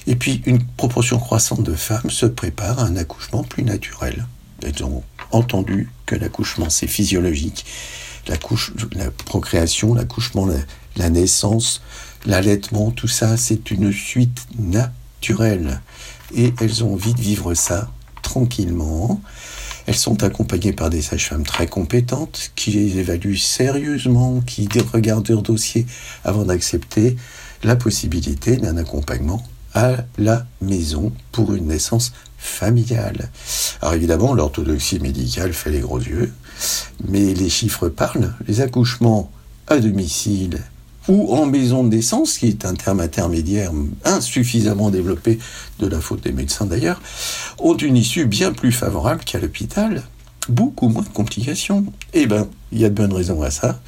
Et 0.07 0.15
puis, 0.15 0.41
une 0.45 0.63
proportion 0.63 1.19
croissante 1.19 1.63
de 1.63 1.75
femmes 1.75 2.09
se 2.09 2.25
préparent 2.25 2.79
à 2.79 2.85
un 2.85 2.97
accouchement 2.97 3.43
plus 3.43 3.63
naturel. 3.63 4.25
Elles 4.63 4.83
ont 4.83 5.03
entendu 5.31 5.91
que 6.07 6.15
l'accouchement, 6.15 6.69
c'est 6.69 6.87
physiologique. 6.87 7.65
La, 8.29 8.35
la 8.95 9.11
procréation, 9.11 9.93
l'accouchement, 9.93 10.47
la, 10.95 11.09
naissance, 11.09 11.81
l'allaitement, 12.25 12.91
tout 12.91 13.07
ça, 13.07 13.37
c'est 13.37 13.71
une 13.71 13.91
suite 13.91 14.45
naturelle. 14.57 15.81
Et 16.35 16.53
elles 16.61 16.83
ont 16.83 16.93
envie 16.93 17.13
de 17.13 17.21
vivre 17.21 17.53
ça 17.55 17.91
tranquillement. 18.21 19.19
Elles 19.87 19.95
sont 19.95 20.21
accompagnées 20.23 20.73
par 20.73 20.91
des 20.91 21.01
sages-femmes 21.01 21.43
très 21.43 21.65
compétentes 21.65 22.51
qui 22.55 22.69
les 22.71 22.99
évaluent 22.99 23.37
sérieusement, 23.37 24.41
qui 24.41 24.69
regardent 24.93 25.27
leur 25.27 25.41
dossier 25.41 25.87
avant 26.23 26.43
d'accepter 26.43 27.17
la 27.63 27.75
possibilité 27.75 28.57
d'un 28.57 28.77
accompagnement 28.77 29.43
à 29.73 29.97
la 30.17 30.45
maison 30.61 31.11
pour 31.31 31.53
une 31.53 31.67
naissance 31.67 32.13
familiale. 32.37 33.29
Alors 33.81 33.95
évidemment, 33.95 34.33
l'orthodoxie 34.33 34.99
médicale 34.99 35.53
fait 35.53 35.71
les 35.71 35.79
gros 35.79 35.99
yeux, 35.99 36.31
mais 37.07 37.33
les 37.33 37.49
chiffres 37.49 37.89
parlent. 37.89 38.33
Les 38.47 38.61
accouchements 38.61 39.31
à 39.67 39.79
domicile 39.79 40.59
ou 41.07 41.33
en 41.33 41.45
maison 41.45 41.83
de 41.83 41.89
naissance, 41.95 42.37
qui 42.37 42.47
est 42.47 42.65
un 42.65 42.75
terme 42.75 42.99
intermédiaire 42.99 43.71
insuffisamment 44.05 44.91
développé 44.91 45.39
de 45.79 45.87
la 45.87 45.99
faute 45.99 46.23
des 46.23 46.31
médecins 46.31 46.65
d'ailleurs, 46.65 47.01
ont 47.57 47.75
une 47.75 47.97
issue 47.97 48.25
bien 48.25 48.53
plus 48.53 48.71
favorable 48.71 49.23
qu'à 49.23 49.39
l'hôpital. 49.39 50.03
Beaucoup 50.47 50.87
moins 50.87 51.03
de 51.03 51.09
complications. 51.09 51.85
Eh 52.13 52.25
bien, 52.25 52.47
il 52.71 52.79
y 52.79 52.85
a 52.85 52.89
de 52.89 52.95
bonnes 52.95 53.13
raisons 53.13 53.41
à 53.41 53.51
ça. 53.51 53.79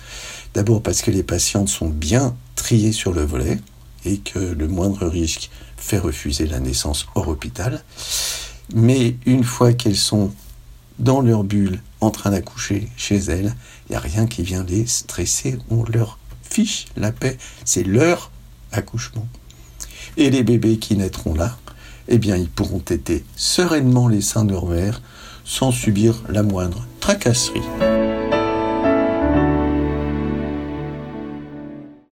D'abord 0.54 0.82
parce 0.82 1.02
que 1.02 1.12
les 1.12 1.24
patientes 1.24 1.70
sont 1.70 1.90
bien 1.90 2.36
triées 2.56 2.92
sur 2.92 3.14
le 3.14 3.24
volet 3.24 3.60
et 4.06 4.18
que 4.18 4.40
le 4.40 4.68
moindre 4.68 5.08
risque 5.08 5.50
fait 5.78 6.00
refuser 6.00 6.48
la 6.48 6.60
naissance 6.60 7.08
hors 7.16 7.28
hôpital. 7.28 7.84
Mais 8.74 9.16
une 9.26 9.44
fois 9.44 9.74
qu'elles 9.74 9.96
sont 9.96 10.32
dans 11.00 11.22
leur 11.22 11.44
bulle, 11.44 11.82
en 12.02 12.10
train 12.10 12.32
d'accoucher 12.32 12.90
chez 12.98 13.18
elles, 13.18 13.56
il 13.88 13.92
n'y 13.92 13.96
a 13.96 14.00
rien 14.00 14.28
qui 14.28 14.44
vient 14.44 14.64
les 14.64 14.86
stresser. 14.88 15.58
On 15.70 15.84
leur 15.86 16.18
fiche 16.42 16.88
la 16.98 17.12
paix. 17.12 17.38
C'est 17.64 17.84
leur 17.84 18.32
accouchement. 18.72 19.28
Et 20.18 20.30
les 20.30 20.44
bébés 20.44 20.78
qui 20.78 20.98
naîtront 20.98 21.34
là, 21.34 21.58
eh 22.08 22.18
bien, 22.18 22.36
ils 22.36 22.50
pourront 22.50 22.80
téter 22.80 23.24
sereinement 23.36 24.08
les 24.08 24.22
seins 24.22 24.44
de 24.44 24.52
leur 24.52 24.66
mère 24.66 25.02
sans 25.46 25.72
subir 25.72 26.22
la 26.30 26.44
moindre 26.44 26.86
tracasserie. 27.00 27.62